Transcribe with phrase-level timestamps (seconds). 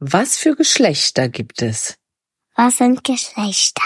[0.00, 1.96] Was für Geschlechter gibt es?
[2.56, 3.82] Was sind Geschlechter?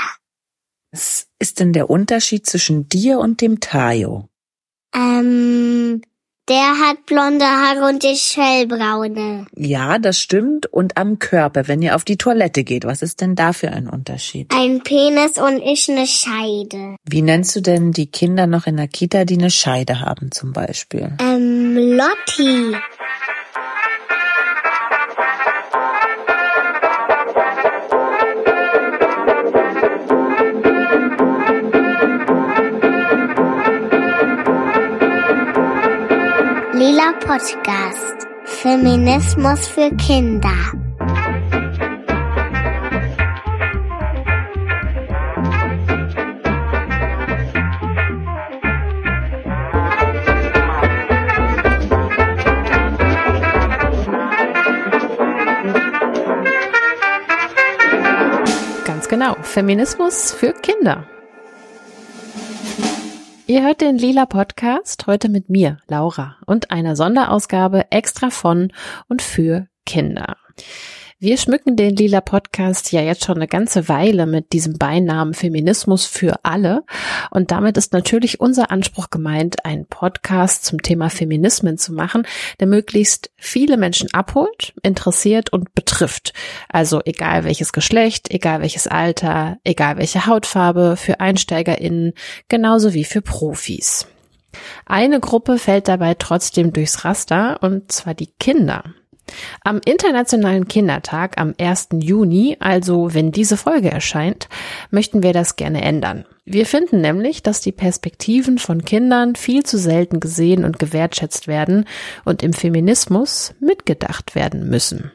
[0.91, 4.29] Was ist denn der Unterschied zwischen dir und dem Tayo?
[4.95, 6.01] Ähm,
[6.49, 9.47] der hat blonde Haare und ich hellbraune.
[9.55, 10.65] Ja, das stimmt.
[10.65, 13.87] Und am Körper, wenn ihr auf die Toilette geht, was ist denn da für ein
[13.87, 14.51] Unterschied?
[14.55, 16.97] Ein Penis und ich eine Scheide.
[17.05, 20.55] Wie nennst du denn die Kinder noch in der Kita, die eine Scheide haben zum
[20.55, 21.13] Beispiel?
[21.21, 22.75] Ähm, Lotti.
[36.89, 38.27] Lila Podcast.
[38.47, 40.49] Feminismus für Kinder.
[58.87, 59.37] Ganz genau.
[59.43, 61.07] Feminismus für Kinder.
[63.51, 68.75] Ihr hört den Lila Podcast heute mit mir, Laura, und einer Sonderausgabe extra von
[69.09, 70.37] und für Kinder.
[71.21, 76.07] Wir schmücken den Lila Podcast ja jetzt schon eine ganze Weile mit diesem Beinamen Feminismus
[76.07, 76.85] für alle.
[77.33, 82.25] Und damit ist natürlich unser Anspruch gemeint, einen Podcast zum Thema Feminismen zu machen,
[82.61, 86.35] der möglichst viele Menschen abholt, interessiert und betrifft.
[86.69, 92.13] Also egal welches Geschlecht, egal welches Alter, egal welche Hautfarbe, für EinsteigerInnen,
[92.47, 94.07] genauso wie für Profis.
[94.87, 98.85] Eine Gruppe fällt dabei trotzdem durchs Raster, und zwar die Kinder.
[99.63, 101.89] Am Internationalen Kindertag am 1.
[102.01, 104.49] Juni, also wenn diese Folge erscheint,
[104.91, 106.25] möchten wir das gerne ändern.
[106.45, 111.85] Wir finden nämlich, dass die Perspektiven von Kindern viel zu selten gesehen und gewertschätzt werden
[112.25, 115.13] und im Feminismus mitgedacht werden müssen.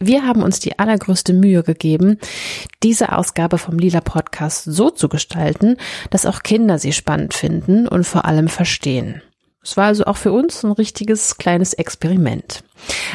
[0.00, 2.18] Wir haben uns die allergrößte Mühe gegeben,
[2.82, 5.76] diese Ausgabe vom Lila Podcast so zu gestalten,
[6.10, 9.22] dass auch Kinder sie spannend finden und vor allem verstehen.
[9.64, 12.62] Es war also auch für uns ein richtiges kleines Experiment.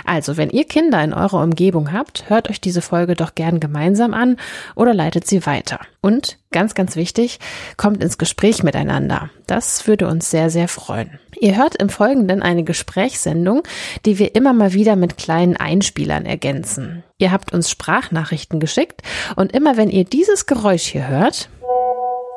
[0.04, 4.16] Also, wenn ihr Kinder in eurer Umgebung habt, hört euch diese Folge doch gern gemeinsam
[4.16, 4.38] an
[4.76, 5.80] oder leitet sie weiter.
[6.02, 7.40] Und ganz, ganz wichtig,
[7.78, 9.30] kommt ins Gespräch miteinander.
[9.46, 11.20] Das würde uns sehr, sehr freuen.
[11.40, 13.62] Ihr hört im Folgenden eine Gesprächssendung,
[14.06, 17.04] die wir immer mal wieder mit kleinen Einspielern ergänzen.
[17.20, 19.04] Ihr habt uns Sprachnachrichten geschickt
[19.36, 21.50] und immer wenn ihr dieses Geräusch hier hört,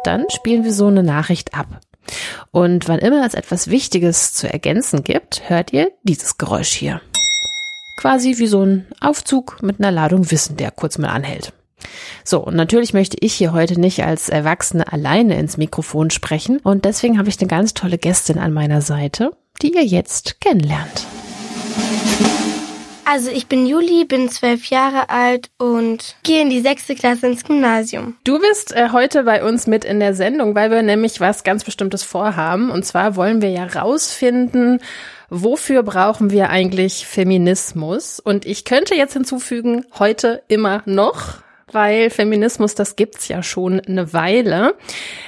[0.05, 1.81] dann spielen wir so eine Nachricht ab.
[2.50, 7.00] Und wann immer es etwas Wichtiges zu ergänzen gibt, hört ihr dieses Geräusch hier.
[7.96, 11.52] Quasi wie so ein Aufzug mit einer Ladung Wissen, der kurz mal anhält.
[12.24, 16.84] So, und natürlich möchte ich hier heute nicht als Erwachsene alleine ins Mikrofon sprechen und
[16.84, 21.06] deswegen habe ich eine ganz tolle Gästin an meiner Seite, die ihr jetzt kennenlernt.
[23.04, 27.44] Also ich bin Juli, bin zwölf Jahre alt und gehe in die sechste Klasse ins
[27.44, 28.16] Gymnasium.
[28.24, 31.64] Du bist äh, heute bei uns mit in der Sendung, weil wir nämlich was ganz
[31.64, 32.70] Bestimmtes vorhaben.
[32.70, 34.80] Und zwar wollen wir ja rausfinden,
[35.30, 38.20] wofür brauchen wir eigentlich Feminismus?
[38.20, 41.42] Und ich könnte jetzt hinzufügen, heute immer noch
[41.72, 44.75] weil Feminismus, das gibt's ja schon eine Weile.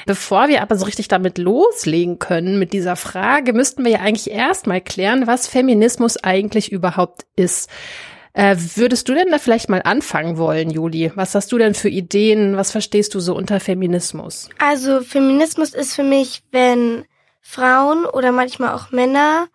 [0.06, 4.30] Bevor wir aber so richtig damit loslegen können mit dieser Frage, müssten wir ja eigentlich
[4.30, 7.70] erstmal klären, was Feminismus eigentlich überhaupt ist.
[8.32, 11.12] Äh, würdest du denn da vielleicht mal anfangen wollen, Juli?
[11.14, 12.56] Was hast du denn für Ideen?
[12.56, 14.50] Was verstehst du so unter Feminismus?
[14.58, 17.04] Also Feminismus ist für mich, wenn
[17.40, 19.46] Frauen oder manchmal auch Männer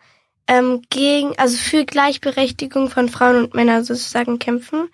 [0.47, 4.89] ähm, gegen, also für Gleichberechtigung von Frauen und Männern sozusagen kämpfen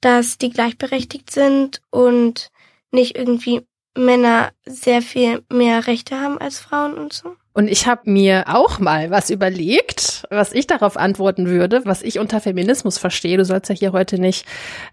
[0.00, 2.50] dass die gleichberechtigt sind und
[2.90, 3.62] nicht irgendwie
[3.96, 7.36] Männer sehr viel mehr Rechte haben als Frauen und so.
[7.52, 12.18] Und ich habe mir auch mal was überlegt, was ich darauf antworten würde, was ich
[12.20, 13.36] unter Feminismus verstehe.
[13.36, 14.46] Du sollst ja hier heute nicht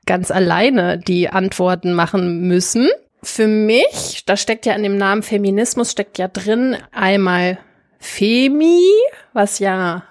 [0.05, 2.89] ganz alleine die Antworten machen müssen.
[3.21, 7.59] Für mich, da steckt ja in dem Namen Feminismus, steckt ja drin einmal
[7.99, 8.89] Femi,
[9.33, 10.03] was ja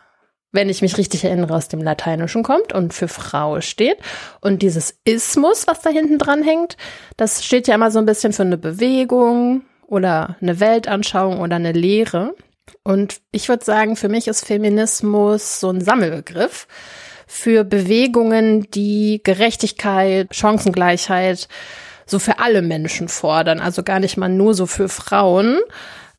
[0.56, 3.98] wenn ich mich richtig erinnere, aus dem Lateinischen kommt und für Frau steht.
[4.40, 6.76] Und dieses Ismus, was da hinten dran hängt,
[7.16, 11.72] das steht ja immer so ein bisschen für eine Bewegung oder eine Weltanschauung oder eine
[11.72, 12.34] Lehre.
[12.82, 16.66] Und ich würde sagen, für mich ist Feminismus so ein Sammelbegriff
[17.26, 21.48] für Bewegungen, die Gerechtigkeit, Chancengleichheit
[22.06, 23.60] so für alle Menschen fordern.
[23.60, 25.58] Also gar nicht mal nur so für Frauen,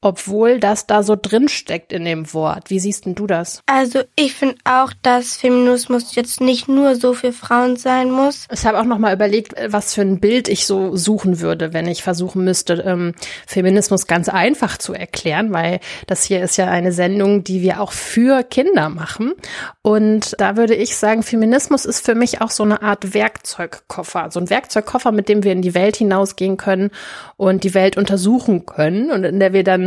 [0.02, 2.70] obwohl das da so drin steckt in dem Wort.
[2.70, 3.62] Wie siehst denn du das?
[3.66, 8.46] Also ich finde auch, dass Feminismus jetzt nicht nur so für Frauen sein muss.
[8.52, 11.88] Ich habe auch noch mal überlegt, was für ein Bild ich so suchen würde, wenn
[11.88, 13.14] ich versuchen müsste, ähm,
[13.48, 17.92] Feminismus ganz einfach zu erklären, weil das hier ist ja eine Sendung, die wir auch
[17.92, 19.34] für Kinder machen.
[19.82, 24.40] Und da würde ich sagen, Feminismus ist für mich auch so eine Art Werkzeugkoffer, so
[24.40, 26.92] ein Werkzeugkoffer, mit dem wir in die Welt hinausgehen können
[27.36, 29.87] und die Welt untersuchen können und in der wir dann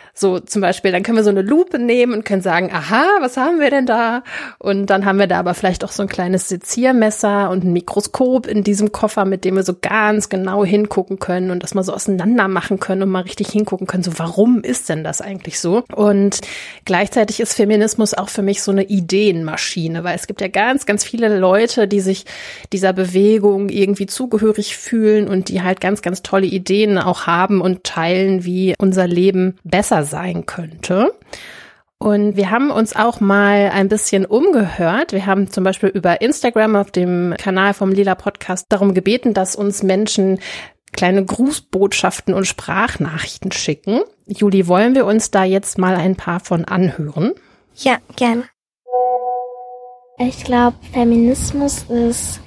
[0.13, 3.37] so zum Beispiel, dann können wir so eine Lupe nehmen und können sagen, aha, was
[3.37, 4.23] haben wir denn da?
[4.59, 8.47] Und dann haben wir da aber vielleicht auch so ein kleines Seziermesser und ein Mikroskop
[8.47, 11.93] in diesem Koffer, mit dem wir so ganz genau hingucken können und das mal so
[11.93, 15.83] auseinander machen können und mal richtig hingucken können, so warum ist denn das eigentlich so?
[15.93, 16.41] Und
[16.85, 21.03] gleichzeitig ist Feminismus auch für mich so eine Ideenmaschine, weil es gibt ja ganz, ganz
[21.03, 22.25] viele Leute, die sich
[22.73, 27.83] dieser Bewegung irgendwie zugehörig fühlen und die halt ganz, ganz tolle Ideen auch haben und
[27.83, 31.13] teilen, wie unser Leben besser sein könnte.
[31.97, 35.11] Und wir haben uns auch mal ein bisschen umgehört.
[35.11, 39.55] Wir haben zum Beispiel über Instagram auf dem Kanal vom Lila Podcast darum gebeten, dass
[39.55, 40.39] uns Menschen
[40.93, 44.01] kleine Grußbotschaften und Sprachnachrichten schicken.
[44.25, 47.33] Juli, wollen wir uns da jetzt mal ein paar von anhören?
[47.75, 48.45] Ja, gerne.
[50.17, 52.41] Ich glaube, Feminismus ist,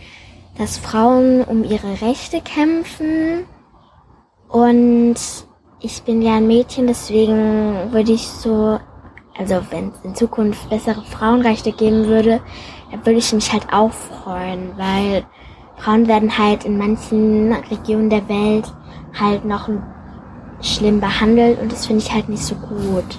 [0.58, 3.44] dass Frauen um ihre Rechte kämpfen
[4.48, 5.16] und
[5.84, 8.78] ich bin ja ein Mädchen, deswegen würde ich so,
[9.36, 12.40] also wenn es in Zukunft bessere Frauenrechte geben würde,
[12.90, 15.26] dann würde ich mich halt auch freuen, weil
[15.76, 18.72] Frauen werden halt in manchen Regionen der Welt
[19.18, 19.68] halt noch
[20.62, 23.18] schlimm behandelt und das finde ich halt nicht so gut.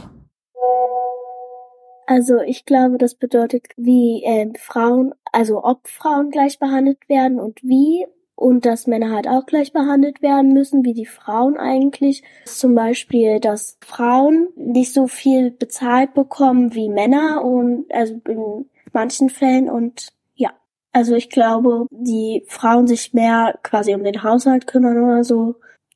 [2.07, 7.61] Also ich glaube, das bedeutet, wie äh, Frauen, also ob Frauen gleich behandelt werden und
[7.63, 12.23] wie und dass Männer halt auch gleich behandelt werden müssen wie die Frauen eigentlich.
[12.45, 19.29] Zum Beispiel, dass Frauen nicht so viel bezahlt bekommen wie Männer und also in manchen
[19.29, 20.51] Fällen und ja.
[20.91, 25.55] Also ich glaube, die Frauen sich mehr quasi um den Haushalt kümmern oder so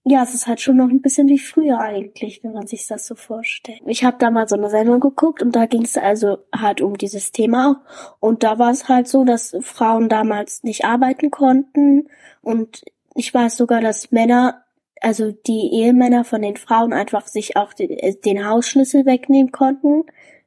[0.10, 3.06] ja, es ist halt schon noch ein bisschen wie früher eigentlich, wenn man sich das
[3.06, 3.82] so vorstellt.
[3.86, 6.98] Ich habe da mal so eine Sendung geguckt und da ging es also halt um
[6.98, 7.84] dieses Thema.
[8.20, 12.08] Und da war es halt so, dass Frauen damals nicht arbeiten konnten
[12.42, 12.84] und
[13.16, 14.64] ich weiß sogar, dass Männer,
[15.02, 20.04] also die Ehemänner von den Frauen einfach sich auch den, äh, den Hausschlüssel wegnehmen konnten,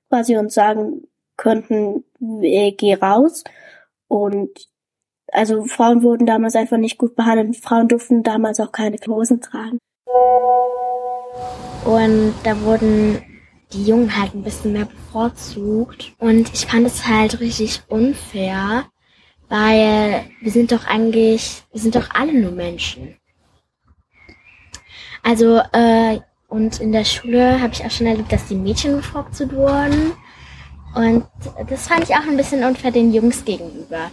[0.09, 1.07] quasi und sagen
[1.37, 2.05] könnten,
[2.43, 3.45] äh, geh raus.
[4.09, 4.72] Und
[5.33, 7.57] also Frauen wurden damals einfach nicht gut behandelt.
[7.57, 9.79] Frauen durften damals auch keine Hosen tragen.
[11.85, 13.23] Und da wurden
[13.73, 16.13] die Jungen halt ein bisschen mehr bevorzugt.
[16.19, 18.85] Und ich fand es halt richtig unfair,
[19.49, 23.17] weil wir sind doch eigentlich, wir sind doch alle nur Menschen.
[25.23, 29.55] Also, äh, und in der Schule habe ich auch schon erlebt, dass die Mädchen bevorzugt
[29.55, 30.13] wurden.
[30.95, 31.25] Und
[31.71, 34.11] das fand ich auch ein bisschen unfair den Jungs gegenüber.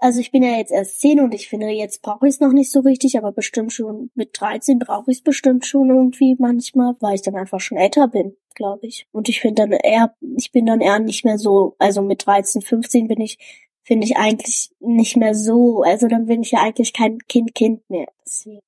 [0.00, 2.52] Also ich bin ja jetzt erst zehn und ich finde, jetzt brauche ich es noch
[2.52, 6.94] nicht so richtig, aber bestimmt schon mit 13 brauche ich es bestimmt schon irgendwie manchmal,
[7.00, 9.08] weil ich dann einfach schon älter bin, glaube ich.
[9.10, 12.62] Und ich finde dann eher, ich bin dann eher nicht mehr so, also mit 13,
[12.62, 13.38] 15 bin ich,
[13.82, 18.06] finde ich eigentlich nicht mehr so, also dann bin ich ja eigentlich kein Kind-Kind mehr.
[18.24, 18.60] Deswegen.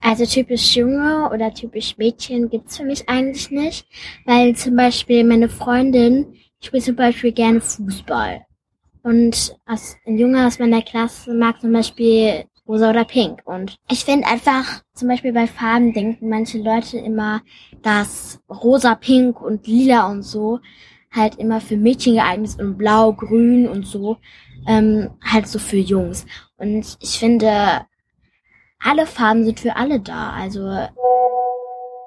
[0.00, 3.86] Also typisch Junge oder typisch Mädchen gibt's für mich eigentlich nicht,
[4.26, 8.44] weil zum Beispiel meine Freundin spielt zum Beispiel gerne Fußball.
[9.04, 13.42] Und als ein Junge aus meiner Klasse mag zum Beispiel rosa oder pink.
[13.44, 17.42] Und ich finde einfach, zum Beispiel bei Farben denken manche Leute immer,
[17.82, 20.58] dass rosa, pink und lila und so
[21.12, 24.16] halt immer für Mädchen geeignet ist und blau, grün und so
[24.66, 26.26] ähm, halt so für Jungs.
[26.56, 27.86] Und ich finde,
[28.80, 30.30] alle Farben sind für alle da.
[30.30, 30.60] Also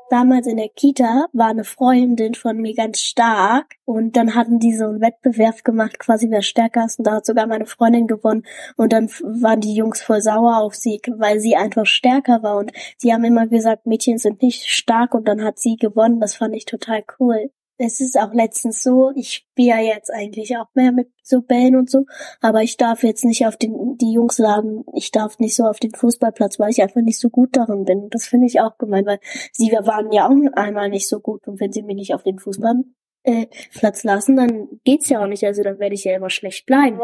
[0.10, 4.76] damals in der Kita war eine Freundin von mir ganz stark und dann hatten die
[4.76, 7.00] so einen Wettbewerb gemacht, quasi wer stärker ist.
[7.00, 8.44] Und da hat sogar meine Freundin gewonnen.
[8.76, 12.58] Und dann waren die Jungs voll sauer auf sie, weil sie einfach stärker war.
[12.58, 15.14] Und sie haben immer gesagt, Mädchen sind nicht stark.
[15.14, 19.12] Und dann hat sie gewonnen, das fand ich total cool es ist auch letztens so,
[19.16, 22.06] ich spiele ja jetzt eigentlich auch mehr mit so Bällen und so,
[22.42, 25.80] aber ich darf jetzt nicht auf den, die Jungs sagen, ich darf nicht so auf
[25.80, 28.10] den Fußballplatz, weil ich einfach nicht so gut darin bin.
[28.10, 29.20] Das finde ich auch gemein, weil
[29.52, 32.40] sie waren ja auch einmal nicht so gut und wenn sie mich nicht auf den
[32.40, 36.66] Fußballplatz äh, lassen, dann geht's ja auch nicht, also dann werde ich ja immer schlecht
[36.66, 36.98] bleiben.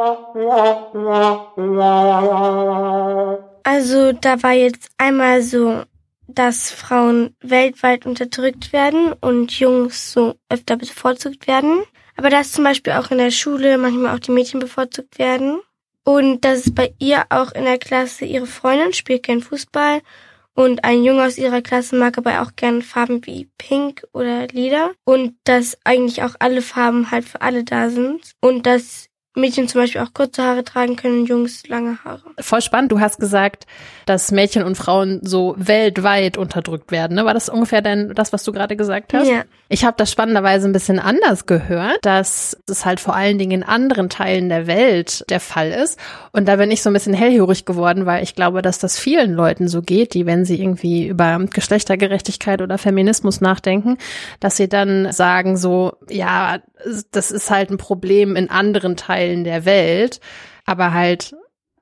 [3.63, 5.83] Also da war jetzt einmal so
[6.35, 11.83] dass Frauen weltweit unterdrückt werden und Jungs so öfter bevorzugt werden.
[12.15, 15.59] Aber dass zum Beispiel auch in der Schule manchmal auch die Mädchen bevorzugt werden.
[16.05, 20.01] Und dass es bei ihr auch in der Klasse ihre Freundin spielt kein Fußball
[20.55, 24.91] Und ein Junge aus ihrer Klasse mag aber auch gerne Farben wie Pink oder Lila.
[25.03, 28.33] Und dass eigentlich auch alle Farben halt für alle da sind.
[28.39, 32.21] Und dass Mädchen zum Beispiel auch kurze Haare tragen können, Jungs lange Haare.
[32.39, 32.91] Voll spannend.
[32.91, 33.65] Du hast gesagt,
[34.05, 37.15] dass Mädchen und Frauen so weltweit unterdrückt werden.
[37.15, 37.25] Ne?
[37.25, 39.27] War das ungefähr denn das, was du gerade gesagt hast?
[39.27, 39.43] Ja.
[39.69, 43.63] Ich habe das spannenderweise ein bisschen anders gehört, dass es halt vor allen Dingen in
[43.63, 45.97] anderen Teilen der Welt der Fall ist.
[46.31, 49.33] Und da bin ich so ein bisschen hellhörig geworden, weil ich glaube, dass das vielen
[49.33, 53.97] Leuten so geht, die, wenn sie irgendwie über Geschlechtergerechtigkeit oder Feminismus nachdenken,
[54.39, 56.59] dass sie dann sagen so, ja,
[57.11, 60.19] das ist halt ein Problem in anderen Teilen der Welt,
[60.65, 61.35] aber halt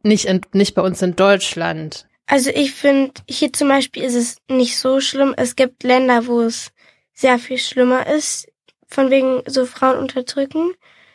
[0.03, 2.07] nicht, in, nicht bei uns in Deutschland.
[2.27, 5.33] Also ich finde, hier zum Beispiel ist es nicht so schlimm.
[5.35, 6.71] Es gibt Länder, wo es
[7.13, 8.47] sehr viel schlimmer ist,
[8.87, 10.73] von wegen so Frauen unterdrücken.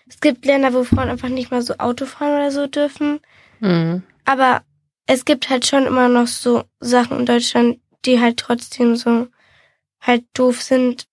[0.08, 3.20] Es gibt Länder, wo Frauen einfach nicht mal so Auto fahren oder so dürfen.
[3.60, 4.02] Mhm.
[4.24, 4.62] Aber
[5.06, 9.28] es gibt halt schon immer noch so Sachen in Deutschland, die halt trotzdem so
[10.00, 11.06] halt doof sind.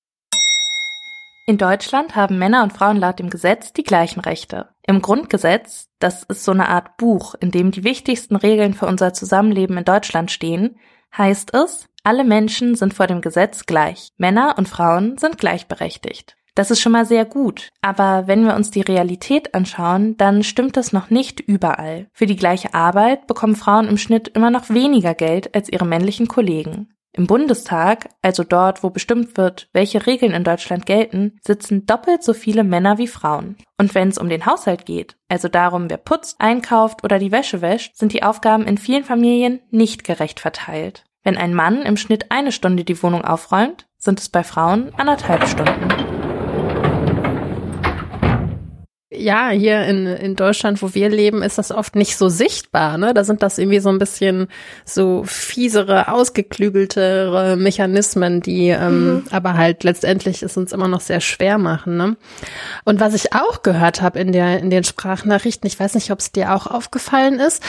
[1.46, 4.70] In Deutschland haben Männer und Frauen laut dem Gesetz die gleichen Rechte.
[4.88, 9.14] Im Grundgesetz, das ist so eine Art Buch, in dem die wichtigsten Regeln für unser
[9.14, 10.78] Zusammenleben in Deutschland stehen,
[11.18, 14.10] heißt es, alle Menschen sind vor dem Gesetz gleich.
[14.16, 16.38] Männer und Frauen sind gleichberechtigt.
[16.56, 17.72] Das ist schon mal sehr gut.
[17.82, 22.08] Aber wenn wir uns die Realität anschauen, dann stimmt das noch nicht überall.
[22.14, 26.28] Für die gleiche Arbeit bekommen Frauen im Schnitt immer noch weniger Geld als ihre männlichen
[26.30, 26.94] Kollegen.
[27.16, 32.34] Im Bundestag, also dort, wo bestimmt wird, welche Regeln in Deutschland gelten, sitzen doppelt so
[32.34, 33.56] viele Männer wie Frauen.
[33.78, 37.62] Und wenn es um den Haushalt geht, also darum, wer putzt, einkauft oder die Wäsche
[37.62, 41.04] wäscht, sind die Aufgaben in vielen Familien nicht gerecht verteilt.
[41.24, 45.48] Wenn ein Mann im Schnitt eine Stunde die Wohnung aufräumt, sind es bei Frauen anderthalb
[45.48, 46.13] Stunden.
[49.16, 52.98] Ja, hier in, in Deutschland, wo wir leben, ist das oft nicht so sichtbar.
[52.98, 53.14] Ne?
[53.14, 54.48] Da sind das irgendwie so ein bisschen
[54.86, 59.24] so fiesere, ausgeklügeltere Mechanismen, die ähm, mhm.
[59.32, 61.98] aber halt letztendlich es uns immer noch sehr schwer machen.
[61.98, 62.18] Ne?
[62.86, 66.20] Und was ich auch gehört habe in der in den Sprachnachrichten, ich weiß nicht, ob
[66.20, 67.62] es dir auch aufgefallen ist,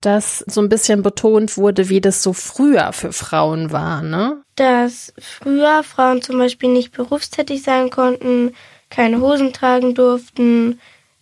[0.00, 4.42] dass so ein bisschen betont wurde, wie das so früher für Frauen war, ne?
[4.56, 8.54] Dass früher Frauen zum Beispiel nicht berufstätig sein konnten,
[8.90, 10.80] keine Hosen tragen durften,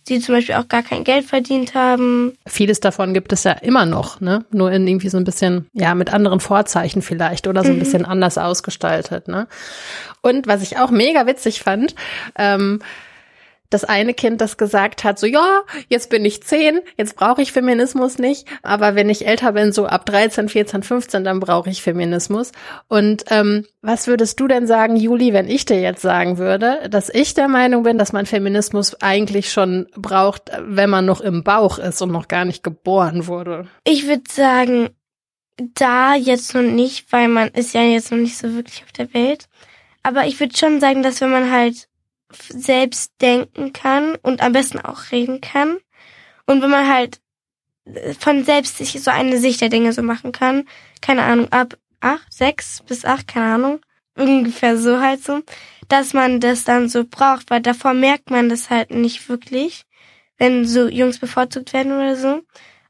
[0.09, 2.33] sie zum Beispiel auch gar kein Geld verdient haben.
[2.45, 4.43] Vieles davon gibt es ja immer noch, ne?
[4.51, 7.79] Nur in irgendwie so ein bisschen, ja, mit anderen Vorzeichen vielleicht oder so ein mhm.
[7.79, 9.47] bisschen anders ausgestaltet, ne?
[10.21, 11.95] Und was ich auch mega witzig fand,
[12.37, 12.81] ähm,
[13.69, 17.51] das eine Kind, das gesagt hat, so ja, jetzt bin ich zehn, jetzt brauche ich
[17.51, 21.81] Feminismus nicht, aber wenn ich älter bin, so ab 13, 14, 15, dann brauche ich
[21.81, 22.51] Feminismus.
[22.87, 27.09] Und ähm, was würdest du denn sagen, Juli, wenn ich dir jetzt sagen würde, dass
[27.09, 31.77] ich der Meinung bin, dass man Feminismus eigentlich schon braucht, wenn man noch im Bauch
[31.77, 33.67] ist und noch gar nicht geboren wurde?
[33.83, 34.89] Ich würde sagen,
[35.75, 39.13] da jetzt noch nicht, weil man ist ja jetzt noch nicht so wirklich auf der
[39.13, 39.45] Welt.
[40.03, 41.87] Aber ich würde schon sagen, dass wenn man halt
[42.31, 45.77] selbst denken kann und am besten auch reden kann.
[46.45, 47.19] Und wenn man halt
[48.19, 50.67] von selbst sich so eine Sicht der Dinge so machen kann,
[51.01, 53.81] keine Ahnung, ab acht, sechs bis acht, keine Ahnung,
[54.15, 55.41] ungefähr so halt so,
[55.87, 59.83] dass man das dann so braucht, weil davor merkt man das halt nicht wirklich,
[60.37, 62.41] wenn so Jungs bevorzugt werden oder so,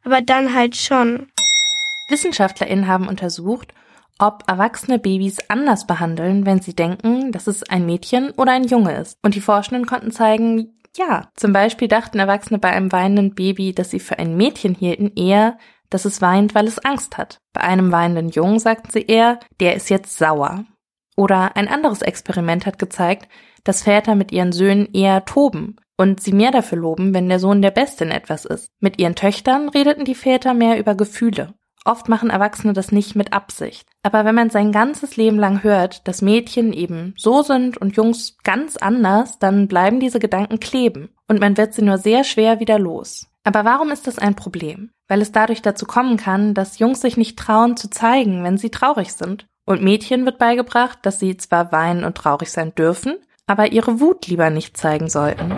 [0.03, 1.27] aber dann halt schon.
[2.10, 3.74] WissenschaftlerInnen haben untersucht,
[4.19, 8.95] ob erwachsene Babys anders behandeln, wenn sie denken, dass es ein Mädchen oder ein Junge
[8.97, 9.17] ist.
[9.23, 13.91] Und die Forschenden konnten zeigen, ja, zum Beispiel dachten Erwachsene bei einem weinenden Baby, dass
[13.91, 15.57] sie für ein Mädchen hielten, eher,
[15.89, 17.39] dass es weint, weil es Angst hat.
[17.53, 20.65] Bei einem weinenden Jungen sagten sie eher, der ist jetzt sauer.
[21.15, 23.27] Oder ein anderes Experiment hat gezeigt,
[23.63, 27.61] dass Väter mit ihren Söhnen eher toben und sie mehr dafür loben, wenn der Sohn
[27.61, 28.71] der Beste in etwas ist.
[28.79, 31.53] Mit ihren Töchtern redeten die Väter mehr über Gefühle.
[31.89, 33.88] Oft machen Erwachsene das nicht mit Absicht.
[34.03, 38.38] Aber wenn man sein ganzes Leben lang hört, dass Mädchen eben so sind und Jungs
[38.43, 42.77] ganz anders, dann bleiben diese Gedanken kleben und man wird sie nur sehr schwer wieder
[42.77, 43.25] los.
[43.43, 44.91] Aber warum ist das ein Problem?
[45.08, 48.69] Weil es dadurch dazu kommen kann, dass Jungs sich nicht trauen zu zeigen, wenn sie
[48.69, 49.48] traurig sind.
[49.65, 53.15] Und Mädchen wird beigebracht, dass sie zwar weinen und traurig sein dürfen,
[53.48, 55.55] aber ihre Wut lieber nicht zeigen sollten.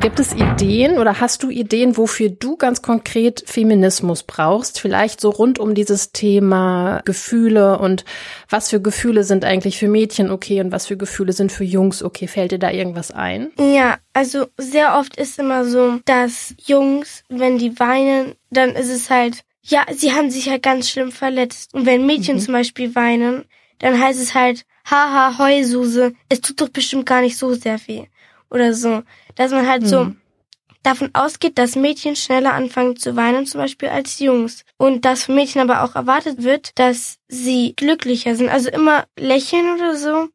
[0.00, 4.80] Gibt es Ideen oder hast du Ideen, wofür du ganz konkret Feminismus brauchst?
[4.80, 8.06] Vielleicht so rund um dieses Thema Gefühle und
[8.48, 12.02] was für Gefühle sind eigentlich für Mädchen okay und was für Gefühle sind für Jungs
[12.02, 12.28] okay?
[12.28, 13.52] Fällt dir da irgendwas ein?
[13.58, 19.10] Ja, also sehr oft ist immer so, dass Jungs, wenn die weinen, dann ist es
[19.10, 21.74] halt, ja, sie haben sich halt ganz schlimm verletzt.
[21.74, 22.40] Und wenn Mädchen mhm.
[22.40, 23.44] zum Beispiel weinen,
[23.80, 28.06] dann heißt es halt, haha, Heususe, es tut doch bestimmt gar nicht so sehr weh.
[28.50, 29.02] Oder so
[29.40, 29.86] dass man halt mhm.
[29.86, 30.12] so
[30.82, 34.64] davon ausgeht, dass Mädchen schneller anfangen zu weinen, zum Beispiel als Jungs.
[34.76, 39.76] Und dass von Mädchen aber auch erwartet wird, dass sie glücklicher sind, also immer lächeln
[39.76, 40.28] oder so.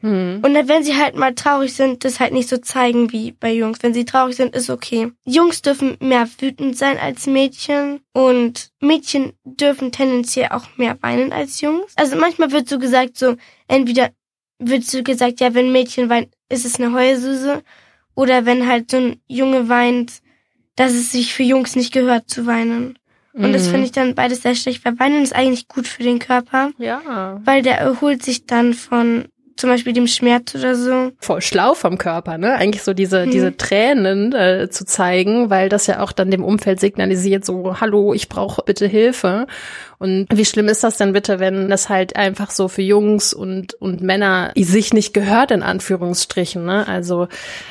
[0.00, 0.40] Hm.
[0.42, 3.52] Und dann, wenn sie halt mal traurig sind, das halt nicht so zeigen wie bei
[3.52, 3.78] Jungs.
[3.82, 5.12] Wenn sie traurig sind, ist okay.
[5.26, 11.60] Jungs dürfen mehr wütend sein als Mädchen und Mädchen dürfen tendenziell auch mehr weinen als
[11.60, 11.92] Jungs.
[11.96, 13.36] Also manchmal wird so gesagt, so
[13.68, 14.10] entweder
[14.60, 17.62] wird so gesagt, ja, wenn Mädchen weint, ist es eine Heulsuse
[18.14, 20.12] oder wenn halt so ein Junge weint,
[20.76, 22.96] dass es sich für Jungs nicht gehört zu weinen.
[23.32, 23.70] Und das Mhm.
[23.70, 27.40] finde ich dann beides sehr schlecht, weil Weinen ist eigentlich gut für den Körper, Ja.
[27.44, 29.26] weil der erholt sich dann von
[29.56, 31.12] zum Beispiel dem Schmerz oder so.
[31.20, 32.54] voll schlau vom Körper, ne?
[32.54, 33.30] Eigentlich so diese, Mhm.
[33.30, 38.14] diese Tränen äh, zu zeigen, weil das ja auch dann dem Umfeld signalisiert, so, hallo,
[38.14, 39.46] ich brauche bitte Hilfe.
[40.00, 43.74] Und wie schlimm ist das denn bitte, wenn das halt einfach so für Jungs und,
[43.74, 46.88] und Männer sich nicht gehört, in Anführungsstrichen, ne?
[46.88, 47.28] Also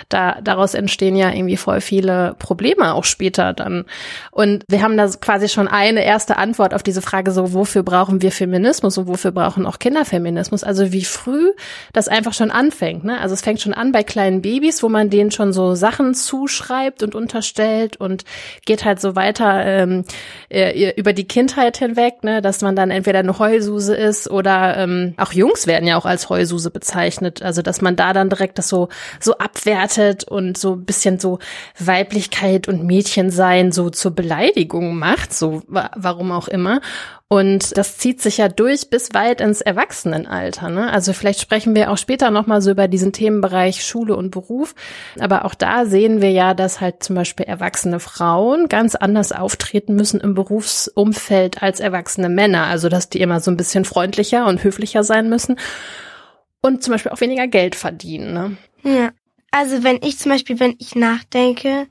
[0.09, 3.85] da, daraus entstehen ja irgendwie voll viele Probleme auch später dann.
[4.29, 8.21] Und wir haben da quasi schon eine erste Antwort auf diese Frage, so, wofür brauchen
[8.21, 10.63] wir Feminismus und wofür brauchen auch Kinder Feminismus?
[10.63, 11.49] Also wie früh
[11.93, 13.19] das einfach schon anfängt, ne?
[13.19, 17.01] Also es fängt schon an bei kleinen Babys, wo man denen schon so Sachen zuschreibt
[17.01, 18.23] und unterstellt und
[18.67, 20.03] geht halt so weiter ähm,
[20.49, 22.41] äh, über die Kindheit hinweg, ne?
[22.41, 26.29] Dass man dann entweder eine Heulsuse ist oder ähm, auch Jungs werden ja auch als
[26.29, 27.41] Heulsuse bezeichnet.
[27.41, 28.89] Also dass man da dann direkt das so
[29.19, 31.39] so abwertet und so ein bisschen so
[31.77, 36.81] Weiblichkeit und Mädchensein so zur Beleidigung macht, so wa warum auch immer.
[37.31, 40.69] Und das zieht sich ja durch bis weit ins Erwachsenenalter.
[40.69, 40.91] Ne?
[40.91, 44.73] Also vielleicht sprechen wir auch später nochmal so über diesen Themenbereich Schule und Beruf.
[45.19, 49.93] Aber auch da sehen wir ja, dass halt zum Beispiel erwachsene Frauen ganz anders auftreten
[49.93, 52.63] müssen im Berufsumfeld als erwachsene Männer.
[52.63, 55.59] Also dass die immer so ein bisschen freundlicher und höflicher sein müssen
[56.61, 58.33] und zum Beispiel auch weniger Geld verdienen.
[58.33, 58.57] Ne?
[58.81, 59.11] Ja.
[59.51, 61.85] Also wenn ich zum Beispiel, wenn ich nachdenke,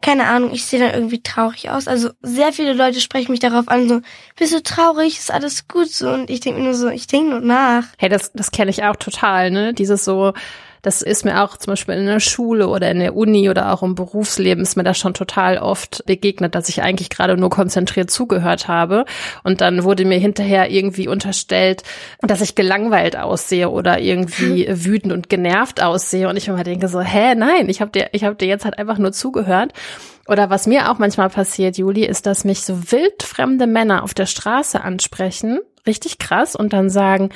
[0.00, 1.86] Keine Ahnung, ich sehe dann irgendwie traurig aus.
[1.86, 4.00] Also sehr viele Leute sprechen mich darauf an, so,
[4.36, 6.10] bist du traurig, ist alles gut so.
[6.10, 7.84] Und ich denke mir nur so, ich denke nur nach.
[7.96, 9.72] Hey, das, das kenne ich auch total, ne?
[9.72, 10.32] Dieses so,
[10.84, 13.82] das ist mir auch zum Beispiel in der Schule oder in der Uni oder auch
[13.82, 18.10] im Berufsleben ist mir das schon total oft begegnet, dass ich eigentlich gerade nur konzentriert
[18.10, 19.06] zugehört habe.
[19.44, 21.84] Und dann wurde mir hinterher irgendwie unterstellt,
[22.20, 26.28] dass ich gelangweilt aussehe oder irgendwie wütend und genervt aussehe.
[26.28, 28.78] Und ich immer denke so, hä, nein, ich habe dir, ich habe dir jetzt halt
[28.78, 29.72] einfach nur zugehört.
[30.28, 34.26] Oder was mir auch manchmal passiert, Juli, ist, dass mich so wildfremde Männer auf der
[34.26, 37.30] Straße ansprechen, richtig krass, und dann sagen,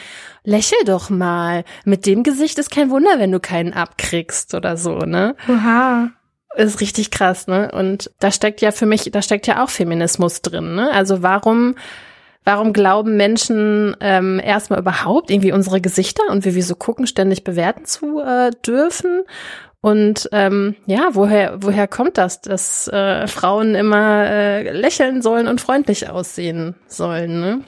[0.45, 4.99] lächel doch mal, mit dem Gesicht ist kein Wunder, wenn du keinen abkriegst oder so,
[4.99, 5.37] ne?
[5.49, 6.11] Oha.
[6.57, 7.71] Ist richtig krass, ne?
[7.73, 10.91] Und da steckt ja für mich, da steckt ja auch Feminismus drin, ne?
[10.91, 11.77] Also warum,
[12.45, 17.45] warum glauben Menschen ähm, erstmal überhaupt irgendwie unsere Gesichter und wie wir so gucken, ständig
[17.45, 19.25] bewerten zu äh, dürfen?
[19.81, 25.61] Und ähm, ja, woher woher kommt das, dass äh, Frauen immer äh, lächeln sollen und
[25.61, 27.41] freundlich aussehen sollen?
[27.41, 27.61] Ne?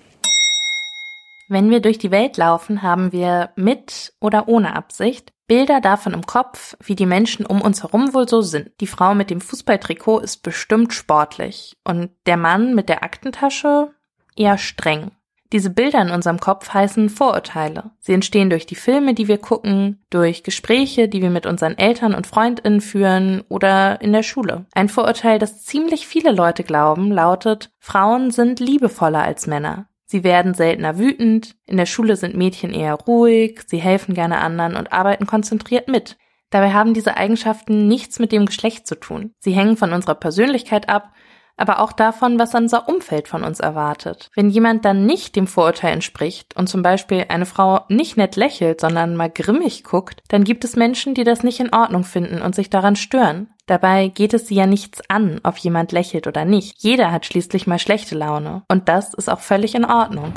[1.50, 6.24] Wenn wir durch die Welt laufen, haben wir mit oder ohne Absicht Bilder davon im
[6.24, 8.70] Kopf, wie die Menschen um uns herum wohl so sind.
[8.80, 13.90] Die Frau mit dem Fußballtrikot ist bestimmt sportlich und der Mann mit der Aktentasche
[14.36, 15.10] eher streng.
[15.52, 17.90] Diese Bilder in unserem Kopf heißen Vorurteile.
[17.98, 22.14] Sie entstehen durch die Filme, die wir gucken, durch Gespräche, die wir mit unseren Eltern
[22.14, 24.66] und Freundinnen führen oder in der Schule.
[24.72, 29.89] Ein Vorurteil, das ziemlich viele Leute glauben, lautet, Frauen sind liebevoller als Männer.
[30.10, 34.74] Sie werden seltener wütend, in der Schule sind Mädchen eher ruhig, sie helfen gerne anderen
[34.74, 36.18] und arbeiten konzentriert mit.
[36.50, 39.34] Dabei haben diese Eigenschaften nichts mit dem Geschlecht zu tun.
[39.38, 41.12] Sie hängen von unserer Persönlichkeit ab,
[41.60, 44.30] aber auch davon, was unser Umfeld von uns erwartet.
[44.34, 48.80] Wenn jemand dann nicht dem Vorurteil entspricht und zum Beispiel eine Frau nicht nett lächelt,
[48.80, 52.54] sondern mal grimmig guckt, dann gibt es Menschen, die das nicht in Ordnung finden und
[52.54, 53.48] sich daran stören.
[53.66, 56.76] Dabei geht es sie ja nichts an, ob jemand lächelt oder nicht.
[56.78, 58.62] Jeder hat schließlich mal schlechte Laune.
[58.68, 60.34] Und das ist auch völlig in Ordnung.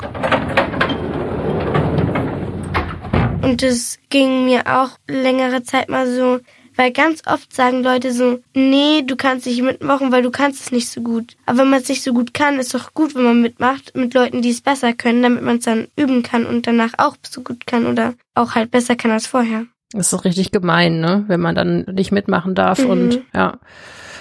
[3.42, 6.38] Und das ging mir auch längere Zeit mal so,
[6.76, 10.72] weil ganz oft sagen Leute so, nee, du kannst nicht mitmachen, weil du kannst es
[10.72, 11.36] nicht so gut.
[11.46, 14.14] Aber wenn man es nicht so gut kann, ist doch gut, wenn man mitmacht mit
[14.14, 17.42] Leuten, die es besser können, damit man es dann üben kann und danach auch so
[17.42, 19.66] gut kann oder auch halt besser kann als vorher.
[19.92, 21.24] Das ist richtig gemein, ne?
[21.28, 22.90] Wenn man dann nicht mitmachen darf Mhm.
[22.90, 23.58] und ja.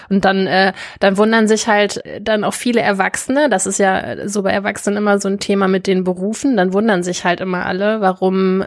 [0.10, 4.44] Und dann, äh, dann wundern sich halt dann auch viele Erwachsene, das ist ja so
[4.44, 8.02] bei Erwachsenen immer so ein Thema mit den Berufen, dann wundern sich halt immer alle,
[8.02, 8.66] warum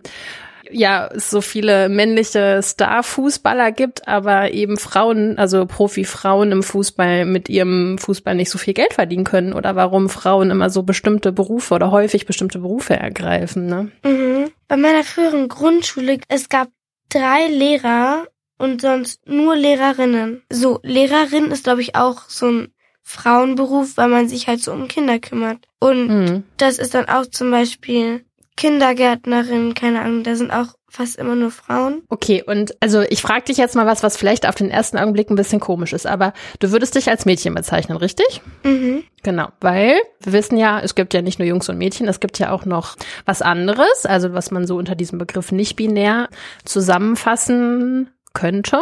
[0.71, 7.99] ja so viele männliche Star-Fußballer gibt, aber eben Frauen, also Profi-Frauen im Fußball mit ihrem
[7.99, 11.91] Fußball nicht so viel Geld verdienen können oder warum Frauen immer so bestimmte Berufe oder
[11.91, 13.91] häufig bestimmte Berufe ergreifen, ne?
[14.05, 14.51] Mhm.
[14.69, 16.69] Bei meiner früheren Grundschule, es gab
[17.09, 18.27] drei Lehrer,
[18.59, 20.43] und sonst nur Lehrerinnen.
[20.51, 22.69] So, Lehrerin ist, glaube ich, auch so ein
[23.03, 25.59] Frauenberuf, weil man sich halt so um Kinder kümmert.
[25.79, 26.45] Und Mhm.
[26.57, 28.25] das ist dann auch zum Beispiel
[28.57, 32.03] Kindergärtnerin, keine Ahnung, da sind auch fast immer nur Frauen.
[32.09, 35.31] Okay, und also ich frage dich jetzt mal was, was vielleicht auf den ersten Augenblick
[35.31, 38.41] ein bisschen komisch ist, aber du würdest dich als Mädchen bezeichnen, richtig?
[38.65, 39.05] Mhm.
[39.23, 42.39] Genau, weil wir wissen ja, es gibt ja nicht nur Jungs und Mädchen, es gibt
[42.39, 46.29] ja auch noch was anderes, also was man so unter diesem Begriff nicht binär
[46.65, 48.79] zusammenfassen könnte.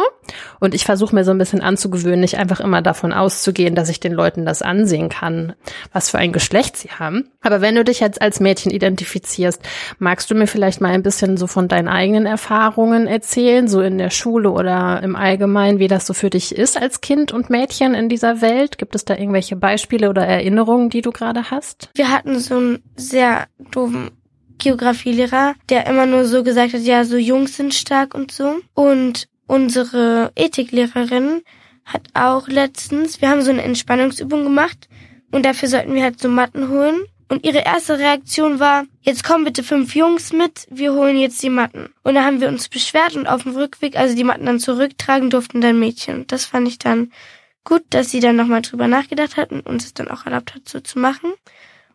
[0.59, 4.01] Und ich versuche mir so ein bisschen anzugewöhnen, nicht einfach immer davon auszugehen, dass ich
[4.01, 5.53] den Leuten das ansehen kann,
[5.93, 7.31] was für ein Geschlecht sie haben.
[7.41, 9.61] Aber wenn du dich jetzt als Mädchen identifizierst,
[9.97, 13.97] magst du mir vielleicht mal ein bisschen so von deinen eigenen Erfahrungen erzählen, so in
[13.97, 17.93] der Schule oder im Allgemeinen, wie das so für dich ist als Kind und Mädchen
[17.93, 18.77] in dieser Welt?
[18.77, 21.89] Gibt es da irgendwelche Beispiele oder Erinnerungen, die du gerade hast?
[21.95, 24.11] Wir hatten so einen sehr doofen
[24.57, 28.55] Geografielehrer, der immer nur so gesagt hat, ja, so Jungs sind stark und so.
[28.73, 31.41] Und unsere Ethiklehrerin
[31.85, 34.89] hat auch letztens, wir haben so eine Entspannungsübung gemacht
[35.31, 37.03] und dafür sollten wir halt so Matten holen.
[37.27, 41.49] Und ihre erste Reaktion war, jetzt kommen bitte fünf Jungs mit, wir holen jetzt die
[41.49, 41.89] Matten.
[42.03, 45.31] Und da haben wir uns beschwert und auf dem Rückweg, also die Matten dann zurücktragen
[45.31, 46.27] durften dann Mädchen.
[46.27, 47.11] Das fand ich dann
[47.63, 50.69] gut, dass sie dann nochmal drüber nachgedacht hat und uns es dann auch erlaubt hat,
[50.69, 51.33] so zu machen.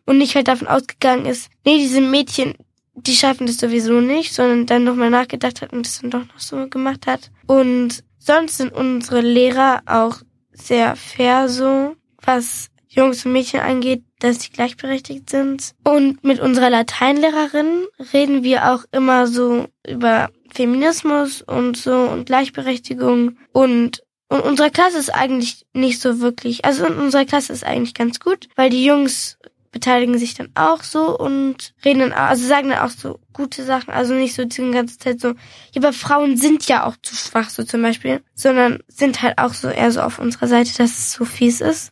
[0.05, 2.55] Und nicht halt davon ausgegangen ist, nee, diese Mädchen,
[2.95, 6.39] die schaffen das sowieso nicht, sondern dann nochmal nachgedacht hat und das dann doch noch
[6.39, 7.31] so gemacht hat.
[7.47, 10.17] Und sonst sind unsere Lehrer auch
[10.51, 15.71] sehr fair so, was Jungs und Mädchen angeht, dass sie gleichberechtigt sind.
[15.83, 23.37] Und mit unserer Lateinlehrerin reden wir auch immer so über Feminismus und so und Gleichberechtigung
[23.53, 27.93] und und unsere Klasse ist eigentlich nicht so wirklich, also in unserer Klasse ist eigentlich
[27.93, 29.37] ganz gut, weil die Jungs
[29.71, 33.91] beteiligen sich dann auch so und reden dann, also sagen dann auch so gute Sachen,
[33.91, 35.35] also nicht so die ganze Zeit so, ja,
[35.77, 39.69] aber Frauen sind ja auch zu schwach, so zum Beispiel, sondern sind halt auch so
[39.69, 41.91] eher so auf unserer Seite, dass es so fies ist,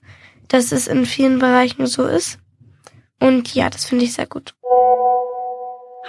[0.50, 2.39] dass es in vielen Bereichen so ist.
[3.20, 4.56] Und ja, das finde ich sehr gut.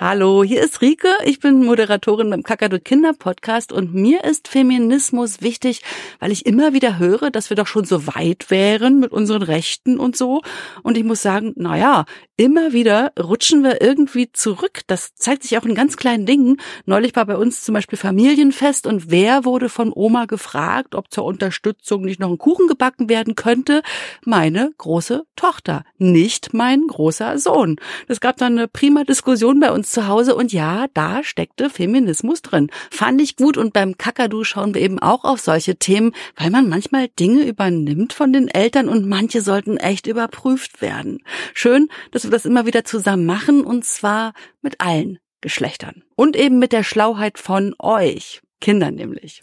[0.03, 1.11] Hallo, hier ist Rike.
[1.27, 5.83] Ich bin Moderatorin beim Kakadu Kinder Podcast und mir ist Feminismus wichtig,
[6.21, 9.99] weil ich immer wieder höre, dass wir doch schon so weit wären mit unseren Rechten
[10.01, 10.41] und so.
[10.83, 12.07] Und ich muss sagen, na ja,
[12.39, 14.81] immer wieder rutschen wir irgendwie zurück.
[14.87, 16.57] Das zeigt sich auch in ganz kleinen Dingen.
[16.87, 21.27] Neulich war bei uns zum Beispiel Familienfest und wer wurde von Oma gefragt, ob zur
[21.27, 23.83] Unterstützung nicht noch ein Kuchen gebacken werden könnte?
[24.25, 27.77] Meine große Tochter, nicht mein großer Sohn.
[28.09, 32.43] Es gab dann eine prima Diskussion bei uns zu Hause und ja, da steckte Feminismus
[32.43, 32.71] drin.
[32.91, 36.69] Fand ich gut und beim Kakadu schauen wir eben auch auf solche Themen, weil man
[36.69, 41.23] manchmal Dinge übernimmt von den Eltern und manche sollten echt überprüft werden.
[41.55, 46.59] Schön, dass wir das immer wieder zusammen machen und zwar mit allen Geschlechtern und eben
[46.59, 49.43] mit der Schlauheit von euch, Kindern nämlich.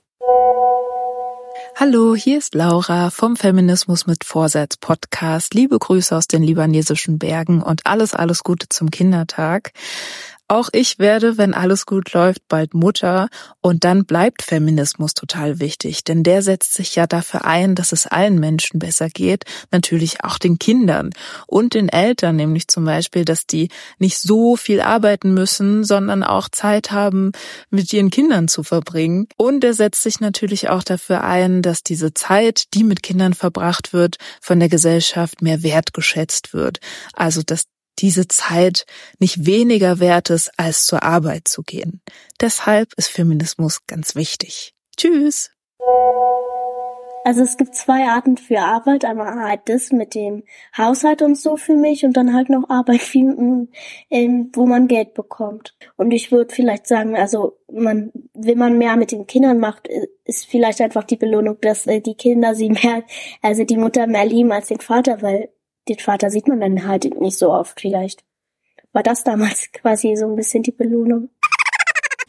[1.76, 5.54] Hallo, hier ist Laura vom Feminismus mit Vorsatz Podcast.
[5.54, 9.74] Liebe Grüße aus den libanesischen Bergen und alles, alles Gute zum Kindertag.
[10.50, 13.28] Auch ich werde, wenn alles gut läuft, bald Mutter
[13.60, 18.08] und dann bleibt Feminismus total wichtig, denn der setzt sich ja dafür ein, dass es
[18.08, 21.10] allen Menschen besser geht, natürlich auch den Kindern
[21.48, 23.68] und den Eltern, nämlich zum Beispiel, dass die
[24.00, 27.34] nicht so viel arbeiten müssen, sondern auch Zeit haben,
[27.70, 29.28] mit ihren Kindern zu verbringen.
[29.36, 33.92] Und er setzt sich natürlich auch dafür ein, dass diese Zeit, die mit Kindern verbracht
[33.92, 36.80] wird, von der Gesellschaft mehr wertgeschätzt wird.
[37.14, 37.66] Also, dass
[38.00, 38.86] diese Zeit
[39.20, 42.02] nicht weniger wert ist, als zur Arbeit zu gehen.
[42.40, 44.74] Deshalb ist Feminismus ganz wichtig.
[44.96, 45.52] Tschüss!
[47.28, 49.04] Also es gibt zwei Arten für Arbeit.
[49.04, 50.44] Einmal halt das mit dem
[50.78, 55.76] Haushalt und so für mich und dann halt noch Arbeit, ähm, wo man Geld bekommt.
[55.98, 59.90] Und ich würde vielleicht sagen, also man, wenn man mehr mit den Kindern macht,
[60.24, 63.04] ist vielleicht einfach die Belohnung, dass äh, die Kinder sie mehr,
[63.42, 65.50] also die Mutter mehr lieben als den Vater, weil
[65.89, 68.23] den Vater sieht man dann halt nicht so oft vielleicht.
[68.93, 71.30] War das damals quasi so ein bisschen die Belohnung?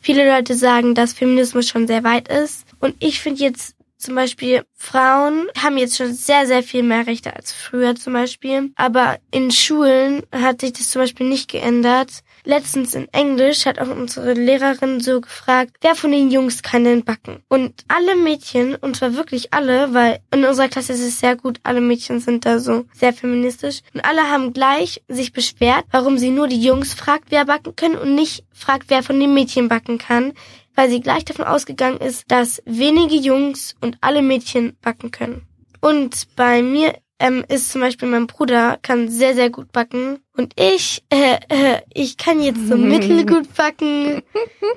[0.00, 2.64] Viele Leute sagen, dass Feminismus schon sehr weit ist.
[2.80, 7.34] Und ich finde jetzt zum Beispiel, Frauen haben jetzt schon sehr, sehr viel mehr Rechte
[7.34, 8.70] als früher zum Beispiel.
[8.76, 12.22] Aber in Schulen hat sich das zum Beispiel nicht geändert.
[12.44, 17.04] Letztens in Englisch hat auch unsere Lehrerin so gefragt, wer von den Jungs kann denn
[17.04, 17.42] backen?
[17.48, 21.60] Und alle Mädchen, und zwar wirklich alle, weil in unserer Klasse ist es sehr gut,
[21.62, 23.80] alle Mädchen sind da so sehr feministisch.
[23.94, 27.96] Und alle haben gleich sich beschwert, warum sie nur die Jungs fragt, wer backen können
[27.96, 30.32] und nicht fragt, wer von den Mädchen backen kann
[30.78, 35.42] weil sie gleich davon ausgegangen ist, dass wenige Jungs und alle Mädchen backen können.
[35.80, 40.20] Und bei mir ähm, ist zum Beispiel mein Bruder kann sehr, sehr gut backen.
[40.38, 44.22] Und ich, äh, äh, ich kann jetzt so mittelgut backen.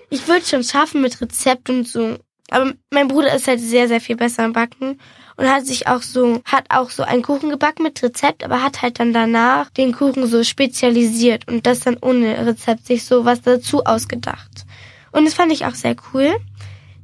[0.09, 2.17] Ich würde schon schaffen mit Rezept und so.
[2.49, 4.99] Aber mein Bruder ist halt sehr, sehr viel besser im Backen
[5.37, 8.81] und hat sich auch so, hat auch so einen Kuchen gebacken mit Rezept, aber hat
[8.81, 13.41] halt dann danach den Kuchen so spezialisiert und das dann ohne Rezept sich so was
[13.41, 14.65] dazu ausgedacht.
[15.11, 16.35] Und das fand ich auch sehr cool,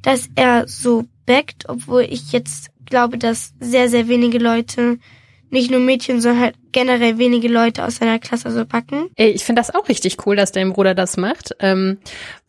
[0.01, 4.97] dass er so backt, obwohl ich jetzt glaube, dass sehr, sehr wenige Leute
[5.49, 9.09] nicht nur Mädchen, sondern halt generell wenige Leute aus seiner Klasse so backen.
[9.15, 11.97] Ich finde das auch richtig cool, dass dein Bruder das macht, ähm,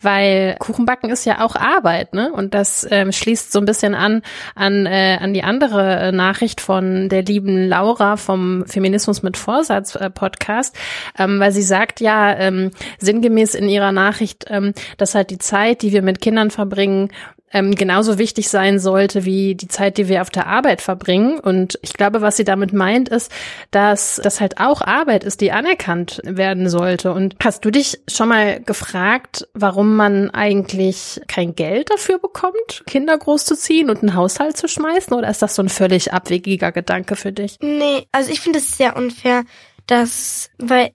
[0.02, 2.32] weil Kuchenbacken ist ja auch Arbeit, ne?
[2.32, 4.22] Und das ähm, schließt so ein bisschen an
[4.54, 9.94] an äh, an die andere äh, Nachricht von der lieben Laura vom Feminismus mit Vorsatz
[9.94, 10.76] äh, Podcast,
[11.18, 15.82] ähm, weil sie sagt ja ähm, sinngemäß in ihrer Nachricht, ähm, dass halt die Zeit,
[15.82, 17.10] die wir mit Kindern verbringen,
[17.52, 21.38] ähm, genauso wichtig sein sollte wie die Zeit, die wir auf der Arbeit verbringen.
[21.40, 23.32] Und ich glaube, was sie damit meint, ist,
[23.70, 27.12] dass das halt auch Arbeit ist, die anerkannt werden sollte.
[27.12, 33.16] Und hast du dich schon mal gefragt, warum man eigentlich kein Geld dafür bekommt, Kinder
[33.16, 35.12] großzuziehen und einen Haushalt zu schmeißen?
[35.12, 37.56] Oder ist das so ein völlig abwegiger Gedanke für dich?
[37.60, 39.44] Nee, also ich finde es sehr unfair,
[39.86, 40.90] dass, weil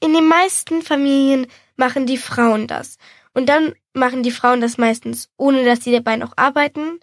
[0.00, 2.98] in den meisten Familien machen die Frauen das.
[3.38, 6.98] Und dann machen die Frauen das meistens, ohne dass die dabei noch arbeiten.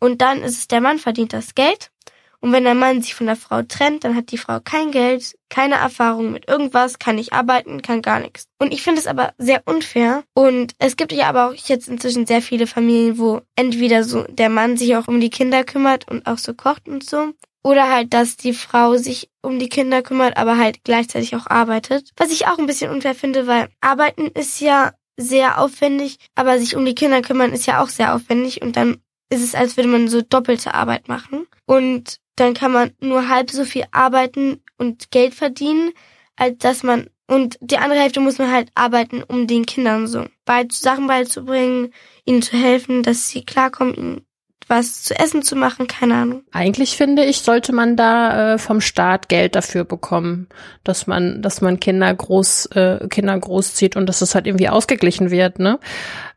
[0.00, 1.92] Und dann ist es der Mann verdient das Geld.
[2.40, 5.38] Und wenn der Mann sich von der Frau trennt, dann hat die Frau kein Geld,
[5.48, 8.48] keine Erfahrung mit irgendwas, kann nicht arbeiten, kann gar nichts.
[8.58, 10.24] Und ich finde es aber sehr unfair.
[10.34, 14.48] Und es gibt ja aber auch jetzt inzwischen sehr viele Familien, wo entweder so der
[14.48, 17.32] Mann sich auch um die Kinder kümmert und auch so kocht und so.
[17.62, 22.10] Oder halt, dass die Frau sich um die Kinder kümmert, aber halt gleichzeitig auch arbeitet.
[22.16, 26.76] Was ich auch ein bisschen unfair finde, weil arbeiten ist ja sehr aufwendig, aber sich
[26.76, 28.98] um die Kinder kümmern ist ja auch sehr aufwendig und dann
[29.30, 31.46] ist es, als würde man so doppelte Arbeit machen.
[31.64, 35.92] Und dann kann man nur halb so viel arbeiten und Geld verdienen,
[36.36, 40.26] als dass man und die andere Hälfte muss man halt arbeiten, um den Kindern so
[40.44, 41.92] bei Sachen beizubringen,
[42.24, 44.25] ihnen zu helfen, dass sie klarkommen, ihnen
[44.68, 46.42] was zu essen zu machen, keine Ahnung.
[46.52, 50.48] Eigentlich finde ich, sollte man da äh, vom Staat Geld dafür bekommen,
[50.82, 55.30] dass man, dass man Kinder groß, äh, Kinder großzieht und dass es halt irgendwie ausgeglichen
[55.30, 55.78] wird, ne?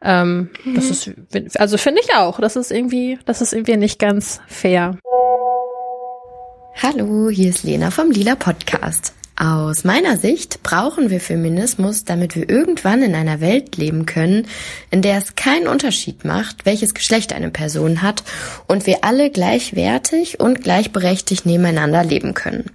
[0.02, 0.76] Ähm, mhm.
[0.76, 1.12] Das ist,
[1.60, 4.98] also finde ich auch, das ist irgendwie, das ist irgendwie nicht ganz fair.
[6.82, 9.14] Hallo, hier ist Lena vom Lila Podcast.
[9.42, 14.46] Aus meiner Sicht brauchen wir Feminismus, damit wir irgendwann in einer Welt leben können,
[14.92, 18.22] in der es keinen Unterschied macht, welches Geschlecht eine Person hat
[18.68, 22.70] und wir alle gleichwertig und gleichberechtigt nebeneinander leben können.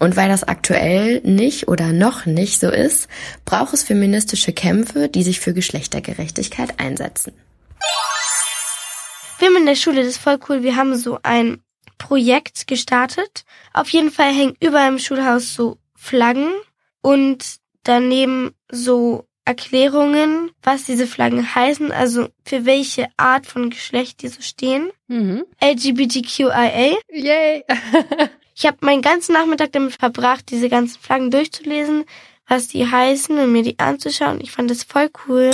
[0.00, 3.06] Und weil das aktuell nicht oder noch nicht so ist,
[3.44, 7.34] braucht es feministische Kämpfe, die sich für Geschlechtergerechtigkeit einsetzen.
[9.38, 11.62] Wir haben in der Schule, das ist voll cool, wir haben so ein
[11.98, 13.44] Projekt gestartet.
[13.72, 16.50] Auf jeden Fall hängen überall im Schulhaus so Flaggen
[17.02, 24.28] und daneben so Erklärungen, was diese Flaggen heißen, also für welche Art von Geschlecht die
[24.28, 24.90] so stehen.
[25.08, 25.44] Mhm.
[25.62, 26.96] LGBTQIA.
[27.12, 27.64] Yay!
[28.54, 32.06] ich habe meinen ganzen Nachmittag damit verbracht, diese ganzen Flaggen durchzulesen,
[32.48, 34.40] was die heißen und mir die anzuschauen.
[34.40, 35.50] Ich fand das voll cool.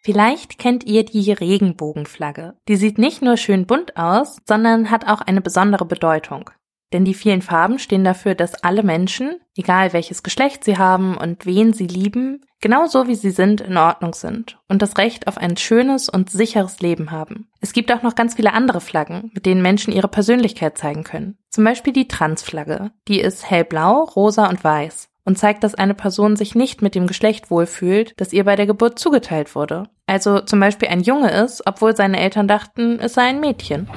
[0.00, 2.54] Vielleicht kennt ihr die Regenbogenflagge.
[2.68, 6.50] Die sieht nicht nur schön bunt aus, sondern hat auch eine besondere Bedeutung.
[6.92, 11.44] Denn die vielen Farben stehen dafür, dass alle Menschen, egal welches Geschlecht sie haben und
[11.46, 15.56] wen sie lieben, genauso wie sie sind, in Ordnung sind und das Recht auf ein
[15.56, 17.48] schönes und sicheres Leben haben.
[17.60, 21.36] Es gibt auch noch ganz viele andere Flaggen, mit denen Menschen ihre Persönlichkeit zeigen können.
[21.50, 22.92] Zum Beispiel die Transflagge.
[23.08, 27.06] Die ist hellblau, rosa und weiß und zeigt, dass eine Person sich nicht mit dem
[27.06, 29.84] Geschlecht wohlfühlt, das ihr bei der Geburt zugeteilt wurde.
[30.06, 33.88] Also zum Beispiel ein Junge ist, obwohl seine Eltern dachten, es sei ein Mädchen.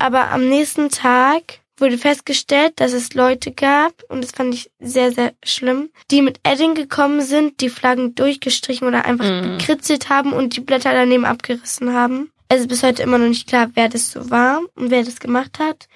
[0.00, 5.12] Aber am nächsten Tag wurde festgestellt, dass es Leute gab, und das fand ich sehr,
[5.12, 9.58] sehr schlimm, die mit Edding gekommen sind, die Flaggen durchgestrichen oder einfach mm.
[9.58, 12.30] gekritzelt haben und die Blätter daneben abgerissen haben.
[12.48, 15.20] Es ist bis heute immer noch nicht klar, wer das so war und wer das
[15.20, 15.86] gemacht hat.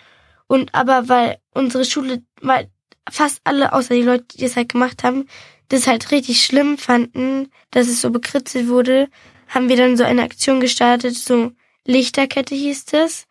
[0.47, 2.69] Und aber weil unsere Schule, weil
[3.11, 5.27] fast alle, außer die Leute, die das halt gemacht haben,
[5.69, 9.09] das halt richtig schlimm fanden, dass es so bekritzelt wurde,
[9.49, 11.53] haben wir dann so eine Aktion gestartet, so
[11.87, 13.27] Lichterkette hieß es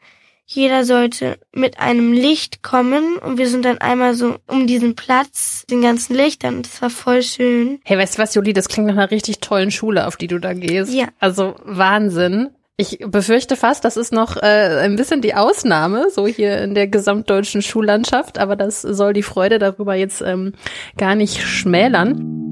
[0.45, 5.65] jeder sollte mit einem Licht kommen und wir sind dann einmal so um diesen Platz,
[5.69, 7.79] den ganzen Lichtern und das war voll schön.
[7.83, 10.39] Hey, weißt du was, Juli, das klingt nach einer richtig tollen Schule, auf die du
[10.39, 10.93] da gehst.
[10.93, 11.07] Ja.
[11.19, 12.49] Also Wahnsinn.
[12.75, 16.87] Ich befürchte fast, das ist noch äh, ein bisschen die Ausnahme, so hier in der
[16.87, 20.53] gesamtdeutschen Schullandschaft, aber das soll die Freude darüber jetzt ähm,
[20.97, 22.42] gar nicht schmälern.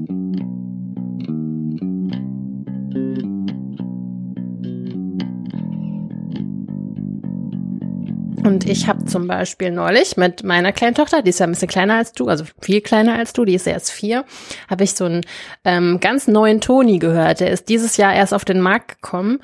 [8.42, 11.68] Und ich habe zum Beispiel neulich mit meiner kleinen Tochter, die ist ja ein bisschen
[11.68, 14.24] kleiner als du, also viel kleiner als du, die ist erst vier,
[14.68, 15.20] habe ich so einen
[15.64, 17.38] ähm, ganz neuen Toni gehört.
[17.38, 19.40] Der ist dieses Jahr erst auf den Markt gekommen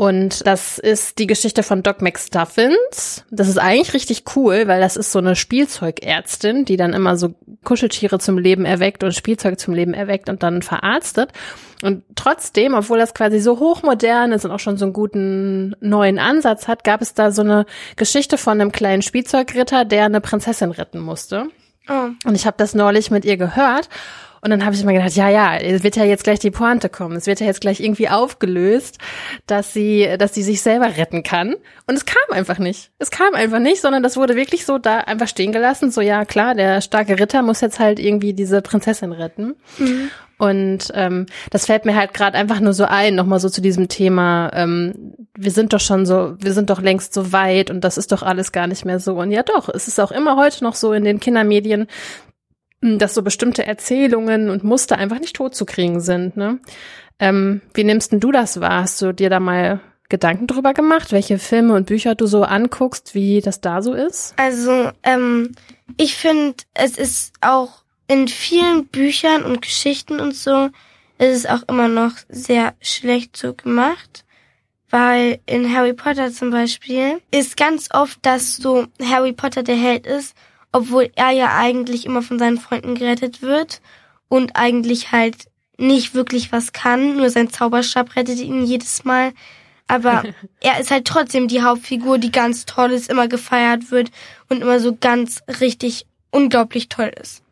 [0.00, 3.26] und das ist die Geschichte von Doc McStuffins.
[3.30, 7.34] Das ist eigentlich richtig cool, weil das ist so eine Spielzeugärztin, die dann immer so
[7.64, 11.32] Kuscheltiere zum Leben erweckt und Spielzeug zum Leben erweckt und dann verarztet.
[11.82, 16.18] Und trotzdem, obwohl das quasi so hochmodern ist und auch schon so einen guten neuen
[16.18, 20.70] Ansatz hat, gab es da so eine Geschichte von einem kleinen Spielzeugritter, der eine Prinzessin
[20.70, 21.48] retten musste.
[21.90, 22.08] Oh.
[22.24, 23.90] Und ich habe das neulich mit ihr gehört
[24.42, 26.88] und dann habe ich immer gedacht, ja, ja, es wird ja jetzt gleich die Pointe
[26.88, 27.16] kommen.
[27.16, 28.98] Es wird ja jetzt gleich irgendwie aufgelöst,
[29.46, 31.56] dass sie, dass sie sich selber retten kann.
[31.86, 32.90] Und es kam einfach nicht.
[32.98, 35.90] Es kam einfach nicht, sondern das wurde wirklich so da einfach stehen gelassen.
[35.90, 39.56] So, ja, klar, der starke Ritter muss jetzt halt irgendwie diese Prinzessin retten.
[39.78, 40.10] Mhm.
[40.38, 43.88] Und ähm, das fällt mir halt gerade einfach nur so ein, nochmal so zu diesem
[43.88, 47.98] Thema, ähm, wir sind doch schon so, wir sind doch längst so weit und das
[47.98, 49.16] ist doch alles gar nicht mehr so.
[49.16, 51.88] Und ja doch, es ist auch immer heute noch so in den Kindermedien,
[52.80, 56.36] dass so bestimmte Erzählungen und Muster einfach nicht tot zu kriegen sind.
[56.36, 56.60] Ne?
[57.18, 58.82] Ähm, wie nimmst denn du das wahr?
[58.82, 63.14] Hast du dir da mal Gedanken drüber gemacht, welche Filme und Bücher du so anguckst,
[63.14, 64.34] wie das da so ist?
[64.36, 65.52] Also, ähm,
[65.96, 70.70] ich finde, es ist auch in vielen Büchern und Geschichten und so,
[71.18, 74.24] es ist auch immer noch sehr schlecht so gemacht.
[74.88, 80.04] Weil in Harry Potter zum Beispiel ist ganz oft, dass so Harry Potter der Held
[80.04, 80.34] ist
[80.72, 83.80] obwohl er ja eigentlich immer von seinen Freunden gerettet wird
[84.28, 89.32] und eigentlich halt nicht wirklich was kann, nur sein Zauberstab rettet ihn jedes Mal.
[89.88, 90.22] Aber
[90.60, 94.10] er ist halt trotzdem die Hauptfigur, die ganz toll ist, immer gefeiert wird
[94.48, 97.42] und immer so ganz richtig unglaublich toll ist.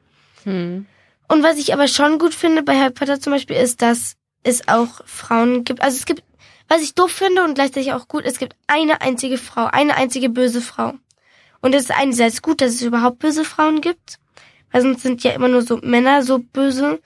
[0.44, 0.87] Hm.
[1.26, 4.68] Und was ich aber schon gut finde bei Harry Potter zum Beispiel ist, dass es
[4.68, 5.83] auch Frauen gibt.
[5.83, 6.22] Also es gibt,
[6.68, 10.28] was ich doof finde und gleichzeitig auch gut, es gibt eine einzige Frau, eine einzige
[10.28, 10.94] böse Frau.
[11.61, 14.18] Und es ist einerseits gut, dass es überhaupt böse Frauen gibt,
[14.71, 17.01] weil sonst sind ja immer nur so Männer so böse.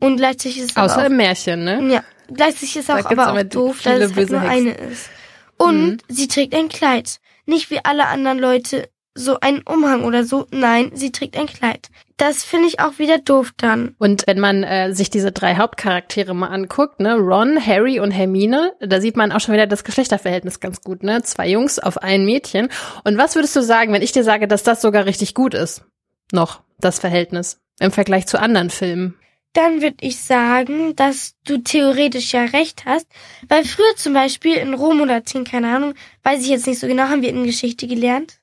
[0.00, 1.92] Und gleichzeitig ist es Außer auch, im Märchen, ne?
[1.92, 5.08] Ja, gleichzeitig ist es auch aber auch doof, dass es halt nur eine ist.
[5.56, 5.98] Und mhm.
[6.08, 7.20] sie trägt ein Kleid.
[7.46, 10.46] Nicht wie alle anderen Leute so einen Umhang oder so.
[10.50, 11.88] Nein, sie trägt ein Kleid.
[12.16, 13.94] Das finde ich auch wieder doof dann.
[13.98, 18.72] Und wenn man äh, sich diese drei Hauptcharaktere mal anguckt, ne, Ron, Harry und Hermine,
[18.80, 21.22] da sieht man auch schon wieder das Geschlechterverhältnis ganz gut, ne?
[21.22, 22.68] Zwei Jungs auf ein Mädchen.
[23.04, 25.84] Und was würdest du sagen, wenn ich dir sage, dass das sogar richtig gut ist?
[26.32, 29.16] Noch, das Verhältnis im Vergleich zu anderen Filmen.
[29.52, 33.06] Dann würde ich sagen, dass du theoretisch ja recht hast,
[33.48, 36.88] weil früher zum Beispiel in Rom oder Athen, keine Ahnung, weiß ich jetzt nicht so
[36.88, 38.40] genau, haben wir in Geschichte gelernt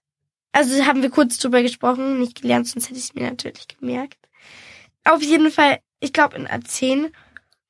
[0.51, 4.17] also haben wir kurz drüber gesprochen, nicht gelernt, sonst hätte ich es mir natürlich gemerkt.
[5.03, 7.11] Auf jeden Fall, ich glaube in A10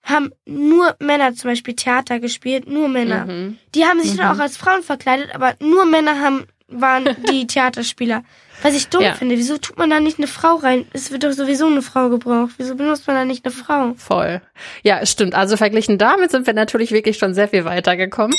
[0.04, 3.26] haben nur Männer zum Beispiel Theater gespielt, nur Männer.
[3.26, 3.58] Mhm.
[3.76, 4.18] Die haben sich mhm.
[4.18, 8.24] dann auch als Frauen verkleidet, aber nur Männer haben waren die Theaterspieler.
[8.64, 9.14] Was ich dumm ja.
[9.14, 10.86] finde, wieso tut man da nicht eine Frau rein?
[10.94, 12.52] Es wird doch sowieso eine Frau gebraucht.
[12.58, 13.94] Wieso benutzt man da nicht eine Frau?
[13.96, 14.42] Voll.
[14.84, 15.34] Ja, stimmt.
[15.34, 18.36] Also verglichen damit sind wir natürlich wirklich schon sehr viel weitergekommen.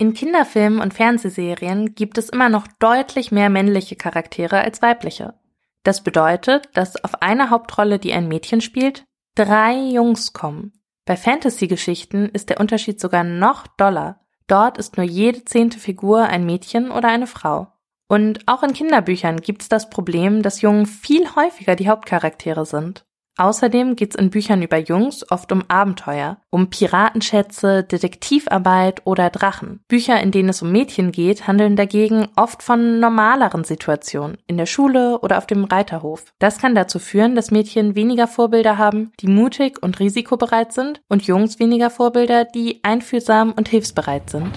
[0.00, 5.34] In Kinderfilmen und Fernsehserien gibt es immer noch deutlich mehr männliche Charaktere als weibliche.
[5.82, 10.72] Das bedeutet, dass auf eine Hauptrolle, die ein Mädchen spielt, drei Jungs kommen.
[11.04, 14.20] Bei Fantasy-Geschichten ist der Unterschied sogar noch doller.
[14.46, 17.70] Dort ist nur jede zehnte Figur ein Mädchen oder eine Frau.
[18.08, 23.04] Und auch in Kinderbüchern gibt es das Problem, dass Jungen viel häufiger die Hauptcharaktere sind.
[23.40, 29.80] Außerdem geht's in Büchern über Jungs oft um Abenteuer, um Piratenschätze, Detektivarbeit oder Drachen.
[29.88, 34.66] Bücher, in denen es um Mädchen geht, handeln dagegen oft von normaleren Situationen, in der
[34.66, 36.24] Schule oder auf dem Reiterhof.
[36.38, 41.22] Das kann dazu führen, dass Mädchen weniger Vorbilder haben, die mutig und risikobereit sind, und
[41.22, 44.50] Jungs weniger Vorbilder, die einfühlsam und hilfsbereit sind.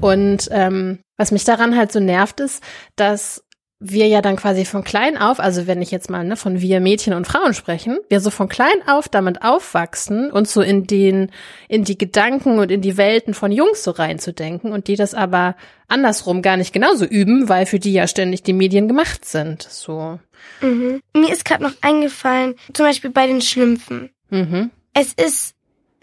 [0.00, 2.64] Und ähm, was mich daran halt so nervt, ist,
[2.96, 3.44] dass
[3.82, 6.80] wir ja dann quasi von klein auf, also wenn ich jetzt mal ne, von wir
[6.80, 11.30] Mädchen und Frauen sprechen, wir so von klein auf damit aufwachsen und so in den,
[11.66, 15.56] in die Gedanken und in die Welten von Jungs so reinzudenken und die das aber
[15.88, 19.62] andersrum gar nicht genauso üben, weil für die ja ständig die Medien gemacht sind.
[19.62, 20.20] So.
[20.60, 21.00] Mhm.
[21.16, 24.10] Mir ist gerade noch eingefallen, zum Beispiel bei den Schlümpfen.
[24.28, 24.70] Mhm.
[24.92, 25.54] Es ist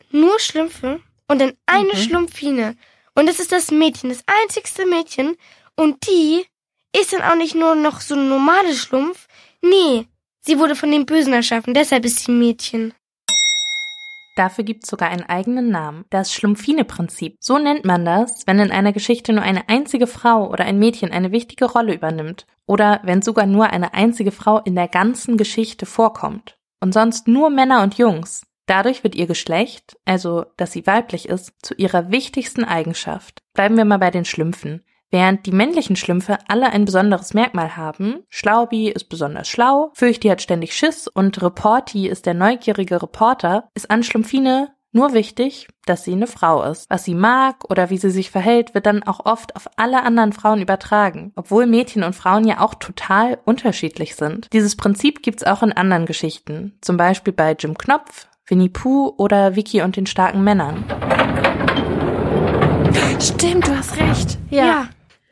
[0.09, 1.97] nur Schlümpfe und dann eine mhm.
[1.97, 2.75] Schlumpfine.
[3.13, 5.35] Und es ist das Mädchen, das einzigste Mädchen.
[5.75, 6.45] Und die
[6.99, 9.27] ist dann auch nicht nur noch so ein normales Schlumpf.
[9.61, 10.07] Nee,
[10.41, 12.93] sie wurde von dem Bösen erschaffen, deshalb ist sie ein Mädchen.
[14.37, 17.37] Dafür gibt's sogar einen eigenen Namen, das Schlumpfine-Prinzip.
[17.39, 21.11] So nennt man das, wenn in einer Geschichte nur eine einzige Frau oder ein Mädchen
[21.11, 22.45] eine wichtige Rolle übernimmt.
[22.67, 26.55] Oder wenn sogar nur eine einzige Frau in der ganzen Geschichte vorkommt.
[26.79, 28.43] Und sonst nur Männer und Jungs.
[28.67, 33.41] Dadurch wird ihr Geschlecht, also dass sie weiblich ist, zu ihrer wichtigsten Eigenschaft.
[33.53, 34.83] Bleiben wir mal bei den Schlümpfen.
[35.09, 40.41] Während die männlichen Schlümpfe alle ein besonderes Merkmal haben, Schlaubi ist besonders schlau, Fürchti hat
[40.41, 46.13] ständig Schiss und Reporti ist der neugierige Reporter, ist an Schlumpfine nur wichtig, dass sie
[46.13, 46.89] eine Frau ist.
[46.89, 50.33] Was sie mag oder wie sie sich verhält, wird dann auch oft auf alle anderen
[50.33, 54.51] Frauen übertragen, obwohl Mädchen und Frauen ja auch total unterschiedlich sind.
[54.53, 59.55] Dieses Prinzip gibt's auch in anderen Geschichten, zum Beispiel bei Jim Knopf, Winnie Pooh oder
[59.55, 60.83] Vicky und den starken Männern.
[63.19, 64.37] Stimmt, du hast recht.
[64.49, 64.65] Ja.
[64.65, 64.89] Ja.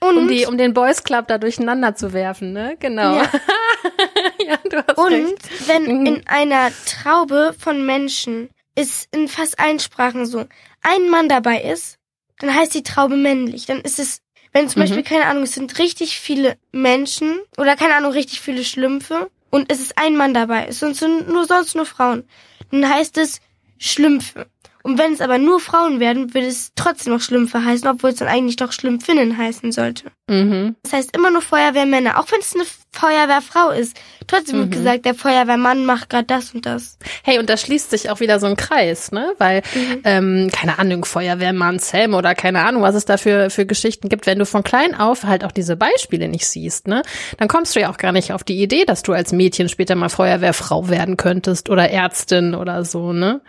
[0.09, 2.75] Und, um, die, um den Boys Club da durcheinander zu werfen, ne?
[2.79, 3.15] Genau.
[3.17, 3.31] Ja.
[4.45, 5.67] ja du hast und recht.
[5.67, 6.05] wenn Mhm.
[6.05, 10.45] in einer Traube von Menschen ist in fast allen Sprachen so,
[10.81, 11.97] ein Mann dabei ist,
[12.39, 13.65] dann heißt die Traube männlich.
[13.67, 14.19] Dann ist es,
[14.51, 14.85] wenn zum Mhm.
[14.85, 19.71] Beispiel, keine Ahnung, es sind richtig viele Menschen oder keine Ahnung, richtig viele Schlümpfe und
[19.71, 20.99] es ist ein Mann dabei, es sind
[21.29, 22.27] nur sonst nur Frauen,
[22.71, 23.39] dann heißt es
[23.77, 24.47] Schlümpfe.
[24.85, 28.17] Und wenn es aber nur Frauen werden, würde es trotzdem noch Schlümpfe heißen, obwohl es
[28.17, 30.11] dann eigentlich doch Schlümpfinnen heißen sollte.
[30.29, 30.75] Mhm.
[30.83, 32.65] Das heißt immer nur Feuerwehrmänner, auch wenn es eine
[32.95, 33.95] Feuerwehrfrau ist.
[34.27, 34.71] Trotzdem wird Mhm.
[34.71, 36.97] gesagt, der Feuerwehrmann macht gerade das und das.
[37.23, 39.33] Hey, und da schließt sich auch wieder so ein Kreis, ne?
[39.37, 39.61] Weil,
[40.03, 44.25] ähm, keine Ahnung, Feuerwehrmann Sam oder keine Ahnung, was es da für, für Geschichten gibt,
[44.25, 47.03] wenn du von klein auf halt auch diese Beispiele nicht siehst, ne?
[47.37, 49.95] Dann kommst du ja auch gar nicht auf die Idee, dass du als Mädchen später
[49.95, 53.41] mal Feuerwehrfrau werden könntest oder Ärztin oder so, ne?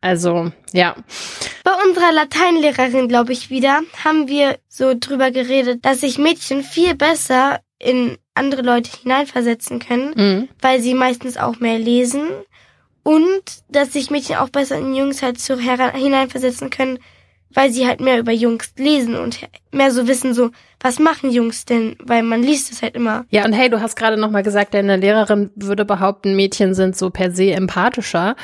[0.00, 0.96] Also, ja.
[1.62, 6.94] Bei unserer Lateinlehrerin, glaube ich, wieder, haben wir so drüber geredet, dass sich Mädchen viel
[6.94, 10.48] besser in andere Leute hineinversetzen können, Mhm.
[10.60, 12.22] weil sie meistens auch mehr lesen
[13.02, 16.98] und dass sich Mädchen auch besser in Jungs halt so hineinversetzen können,
[17.52, 19.38] weil sie halt mehr über Jungs lesen und
[19.72, 20.50] mehr so wissen so,
[20.82, 23.26] was machen Jungs denn, weil man liest es halt immer.
[23.28, 26.96] Ja, und hey, du hast gerade noch mal gesagt, deine Lehrerin würde behaupten, Mädchen sind
[26.96, 28.34] so per se empathischer.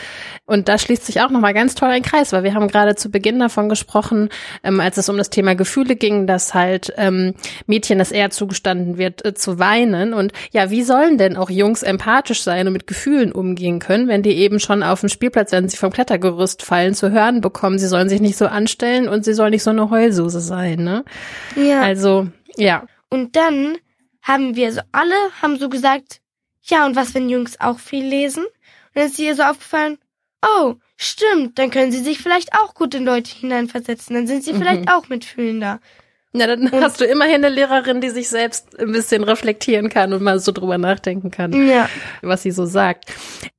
[0.45, 2.95] Und da schließt sich auch noch mal ganz toll ein Kreis, weil wir haben gerade
[2.95, 4.29] zu Beginn davon gesprochen,
[4.63, 7.35] ähm, als es um das Thema Gefühle ging, dass halt ähm,
[7.67, 10.13] Mädchen es eher zugestanden wird, äh, zu weinen.
[10.13, 14.23] Und ja, wie sollen denn auch Jungs empathisch sein und mit Gefühlen umgehen können, wenn
[14.23, 17.89] die eben schon auf dem Spielplatz, wenn sie vom Klettergerüst fallen, zu hören bekommen, sie
[17.89, 21.05] sollen sich nicht so anstellen und sie sollen nicht so eine Heulsuse sein, ne?
[21.57, 21.81] Ja.
[21.81, 22.26] Also,
[22.57, 22.87] ja.
[23.09, 23.79] Und dann
[24.23, 26.21] haben wir so alle haben so gesagt,
[26.63, 28.45] ja, und was, wenn Jungs auch viel lesen?
[28.45, 28.53] Und
[28.95, 29.99] dann ist ihr so aufgefallen,
[30.43, 34.55] oh, stimmt, dann können sie sich vielleicht auch gut in Leute hineinversetzen, dann sind sie
[34.55, 35.81] vielleicht auch mitfühlender.
[36.37, 40.23] Na, dann hast du immerhin eine Lehrerin, die sich selbst ein bisschen reflektieren kann und
[40.23, 41.89] mal so drüber nachdenken kann, Ja.
[42.23, 43.07] was sie so sagt.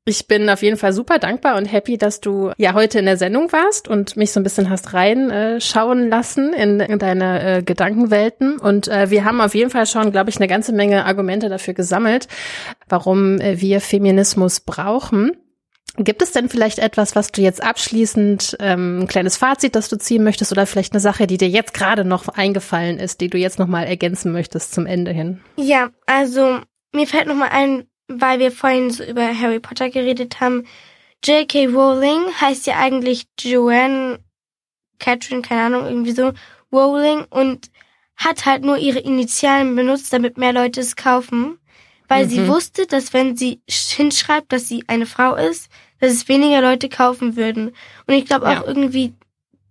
[0.06, 3.18] Ich bin auf jeden Fall super dankbar und happy, dass du ja heute in der
[3.18, 8.58] Sendung warst und mich so ein bisschen hast reinschauen lassen in, in deine äh, Gedankenwelten.
[8.58, 11.74] Und äh, wir haben auf jeden Fall schon, glaube ich, eine ganze Menge Argumente dafür
[11.74, 12.28] gesammelt,
[12.88, 15.32] warum äh, wir Feminismus brauchen.
[16.00, 19.98] Gibt es denn vielleicht etwas, was du jetzt abschließend, ähm, ein kleines Fazit, das du
[19.98, 23.38] ziehen möchtest, oder vielleicht eine Sache, die dir jetzt gerade noch eingefallen ist, die du
[23.38, 25.42] jetzt noch mal ergänzen möchtest zum Ende hin?
[25.58, 26.60] Ja, also
[26.94, 30.66] mir fällt noch mal ein, weil wir vorhin so über Harry Potter geredet haben.
[31.24, 31.66] J.K.
[31.68, 34.20] Rowling heißt ja eigentlich Joanne
[35.00, 36.32] Catherine, keine Ahnung, irgendwie so,
[36.72, 37.72] Rowling und
[38.16, 41.60] hat halt nur ihre Initialen benutzt, damit mehr Leute es kaufen,
[42.08, 42.48] weil sie Mhm.
[42.48, 45.70] wusste, dass wenn sie hinschreibt, dass sie eine Frau ist,
[46.00, 47.70] dass es weniger Leute kaufen würden.
[48.06, 48.62] Und ich glaube Ja.
[48.62, 49.14] auch irgendwie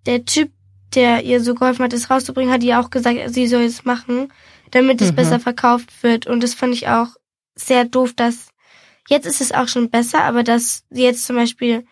[0.06, 0.50] der Typ,
[0.94, 4.32] der ihr so geholfen hat, es rauszubringen, hat ihr auch gesagt, sie soll es machen,
[4.70, 5.16] damit es Mhm.
[5.16, 6.26] besser verkauft wird.
[6.26, 7.08] Und das fand ich auch
[7.54, 8.48] sehr doof, dass
[9.08, 11.84] jetzt ist es auch schon besser, aber dass jetzt zum Beispiel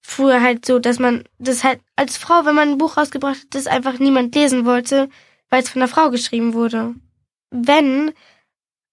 [0.00, 3.46] früher halt so, dass man das halt als Frau, wenn man ein Buch rausgebracht hat,
[3.54, 5.08] das einfach niemand lesen wollte,
[5.50, 6.94] weil es von einer Frau geschrieben wurde.
[7.50, 8.12] Wenn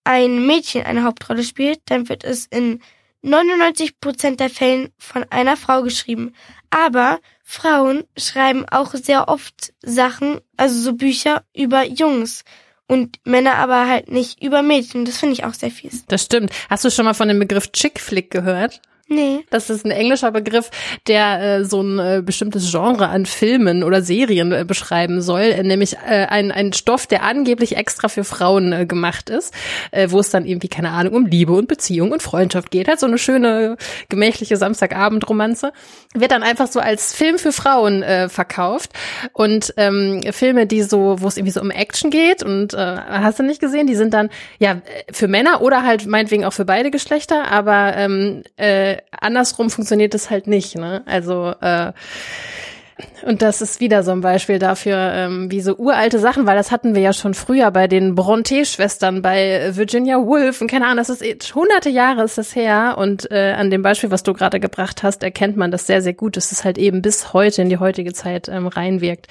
[0.03, 2.81] ein Mädchen eine Hauptrolle spielt, dann wird es in
[3.25, 6.33] 99% der Fällen von einer Frau geschrieben.
[6.69, 12.43] Aber Frauen schreiben auch sehr oft Sachen, also so Bücher über Jungs.
[12.87, 15.05] Und Männer aber halt nicht über Mädchen.
[15.05, 16.05] Das finde ich auch sehr fies.
[16.07, 16.51] Das stimmt.
[16.69, 18.81] Hast du schon mal von dem Begriff Chick Flick gehört?
[19.07, 19.45] Nee.
[19.51, 20.71] Das ist ein englischer Begriff,
[21.07, 25.61] der äh, so ein äh, bestimmtes Genre an Filmen oder Serien äh, beschreiben soll, äh,
[25.61, 29.53] nämlich äh, ein, ein Stoff, der angeblich extra für Frauen äh, gemacht ist,
[29.91, 32.87] äh, wo es dann irgendwie, keine Ahnung, um Liebe und Beziehung und Freundschaft geht.
[32.87, 33.77] Halt so eine schöne,
[34.09, 35.71] gemächliche Samstagabendromanze.
[36.15, 38.91] Wird dann einfach so als Film für Frauen äh, verkauft.
[39.33, 43.37] Und ähm, Filme, die so, wo es irgendwie so um Action geht und äh, hast
[43.37, 44.81] du nicht gesehen, die sind dann ja
[45.11, 50.29] für Männer oder halt meinetwegen auch für beide Geschlechter, aber ähm, äh, andersrum funktioniert es
[50.29, 50.75] halt nicht.
[50.75, 51.03] Ne?
[51.05, 51.93] Also äh,
[53.25, 56.71] Und das ist wieder so ein Beispiel dafür, ähm, wie so uralte Sachen, weil das
[56.71, 61.09] hatten wir ja schon früher bei den Bronte-Schwestern, bei Virginia Woolf und keine Ahnung, das
[61.09, 62.95] ist eh, hunderte Jahre ist das her.
[62.97, 66.13] Und äh, an dem Beispiel, was du gerade gebracht hast, erkennt man das sehr, sehr
[66.13, 69.27] gut, dass es halt eben bis heute in die heutige Zeit ähm, reinwirkt.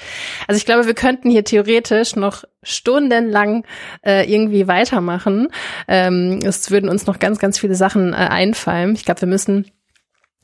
[0.46, 3.64] Also ich glaube, wir könnten hier theoretisch noch stundenlang
[4.04, 5.48] äh, irgendwie weitermachen.
[5.88, 8.94] Ähm, es würden uns noch ganz, ganz viele Sachen äh, einfallen.
[8.94, 9.70] Ich glaube, wir müssen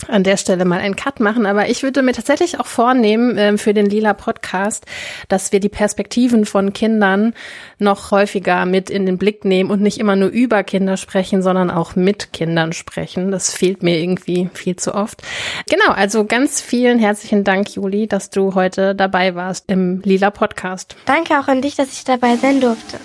[0.08, 3.58] an der Stelle mal einen Cut machen, aber ich würde mir tatsächlich auch vornehmen äh,
[3.58, 4.86] für den Lila Podcast,
[5.28, 7.34] dass wir die Perspektiven von Kindern
[7.78, 11.70] noch häufiger mit in den Blick nehmen und nicht immer nur über Kinder sprechen, sondern
[11.70, 13.30] auch mit Kindern sprechen.
[13.30, 15.22] Das fehlt mir irgendwie viel zu oft.
[15.68, 20.96] Genau, also ganz vielen herzlichen Dank, Juli, dass du heute dabei warst im Lila Podcast.
[21.06, 22.98] Danke auch an dich, dass ich dabei sein durfte.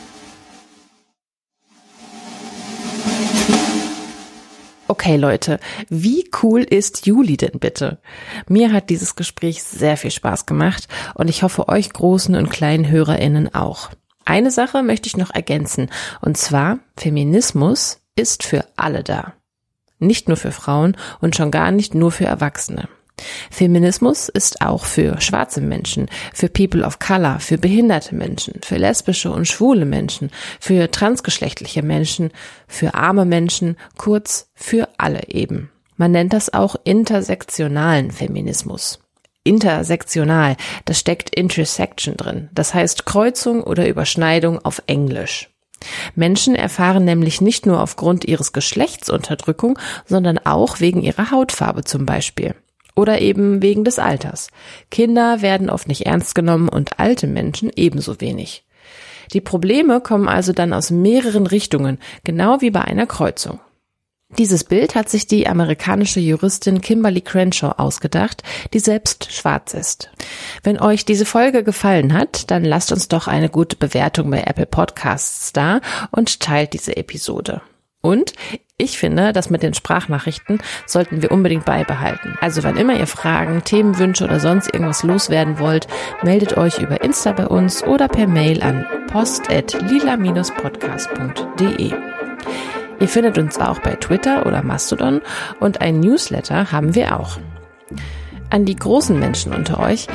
[4.87, 5.59] Okay, Leute,
[5.89, 7.97] wie cool ist Juli denn bitte?
[8.47, 12.87] Mir hat dieses Gespräch sehr viel Spaß gemacht und ich hoffe euch großen und kleinen
[12.87, 13.89] HörerInnen auch.
[14.25, 15.89] Eine Sache möchte ich noch ergänzen
[16.21, 19.33] und zwar Feminismus ist für alle da.
[19.97, 22.87] Nicht nur für Frauen und schon gar nicht nur für Erwachsene.
[23.49, 29.31] Feminismus ist auch für schwarze Menschen, für People of Color, für behinderte Menschen, für lesbische
[29.31, 32.31] und schwule Menschen, für transgeschlechtliche Menschen,
[32.67, 35.71] für arme Menschen, kurz für alle eben.
[35.97, 38.99] Man nennt das auch intersektionalen Feminismus.
[39.43, 45.49] Intersektional, das steckt Intersection drin, das heißt Kreuzung oder Überschneidung auf Englisch.
[46.15, 52.07] Menschen erfahren nämlich nicht nur aufgrund ihres Geschlechts Unterdrückung, sondern auch wegen ihrer Hautfarbe zum
[52.07, 52.55] Beispiel.
[52.95, 54.49] Oder eben wegen des Alters.
[54.89, 58.63] Kinder werden oft nicht ernst genommen und alte Menschen ebenso wenig.
[59.33, 63.59] Die Probleme kommen also dann aus mehreren Richtungen, genau wie bei einer Kreuzung.
[64.37, 68.43] Dieses Bild hat sich die amerikanische Juristin Kimberly Crenshaw ausgedacht,
[68.73, 70.09] die selbst schwarz ist.
[70.63, 74.65] Wenn euch diese Folge gefallen hat, dann lasst uns doch eine gute Bewertung bei Apple
[74.65, 75.79] Podcasts da
[76.11, 77.61] und teilt diese Episode.
[78.01, 78.33] Und
[78.77, 82.37] ich finde, das mit den Sprachnachrichten sollten wir unbedingt beibehalten.
[82.41, 85.87] Also wann immer ihr Fragen, Themenwünsche oder sonst irgendwas loswerden wollt,
[86.23, 91.93] meldet euch über Insta bei uns oder per Mail an post.lila-podcast.de.
[92.99, 95.21] Ihr findet uns auch bei Twitter oder Mastodon
[95.61, 97.37] und ein Newsletter haben wir auch.
[98.49, 100.07] An die großen Menschen unter euch,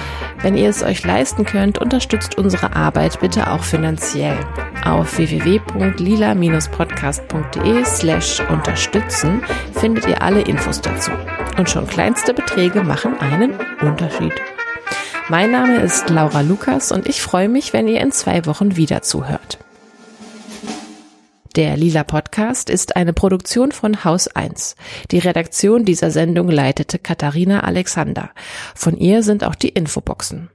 [0.42, 4.38] wenn ihr es euch leisten könnt, unterstützt unsere Arbeit bitte auch finanziell.
[4.84, 11.10] Auf www.lila-podcast.de slash unterstützen findet ihr alle Infos dazu.
[11.58, 14.32] Und schon kleinste Beträge machen einen Unterschied.
[15.28, 19.02] Mein Name ist Laura Lukas und ich freue mich, wenn ihr in zwei Wochen wieder
[19.02, 19.58] zuhört.
[21.57, 24.76] Der Lila Podcast ist eine Produktion von Haus 1.
[25.11, 28.30] Die Redaktion dieser Sendung leitete Katharina Alexander.
[28.76, 30.51] Von ihr sind auch die Infoboxen.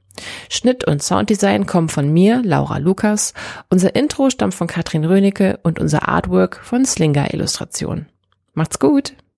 [0.49, 3.33] Schnitt und Sounddesign kommen von mir, Laura Lukas.
[3.69, 8.05] Unser Intro stammt von Katrin Rönecke und unser Artwork von Slinger Illustration.
[8.53, 9.15] Macht's gut!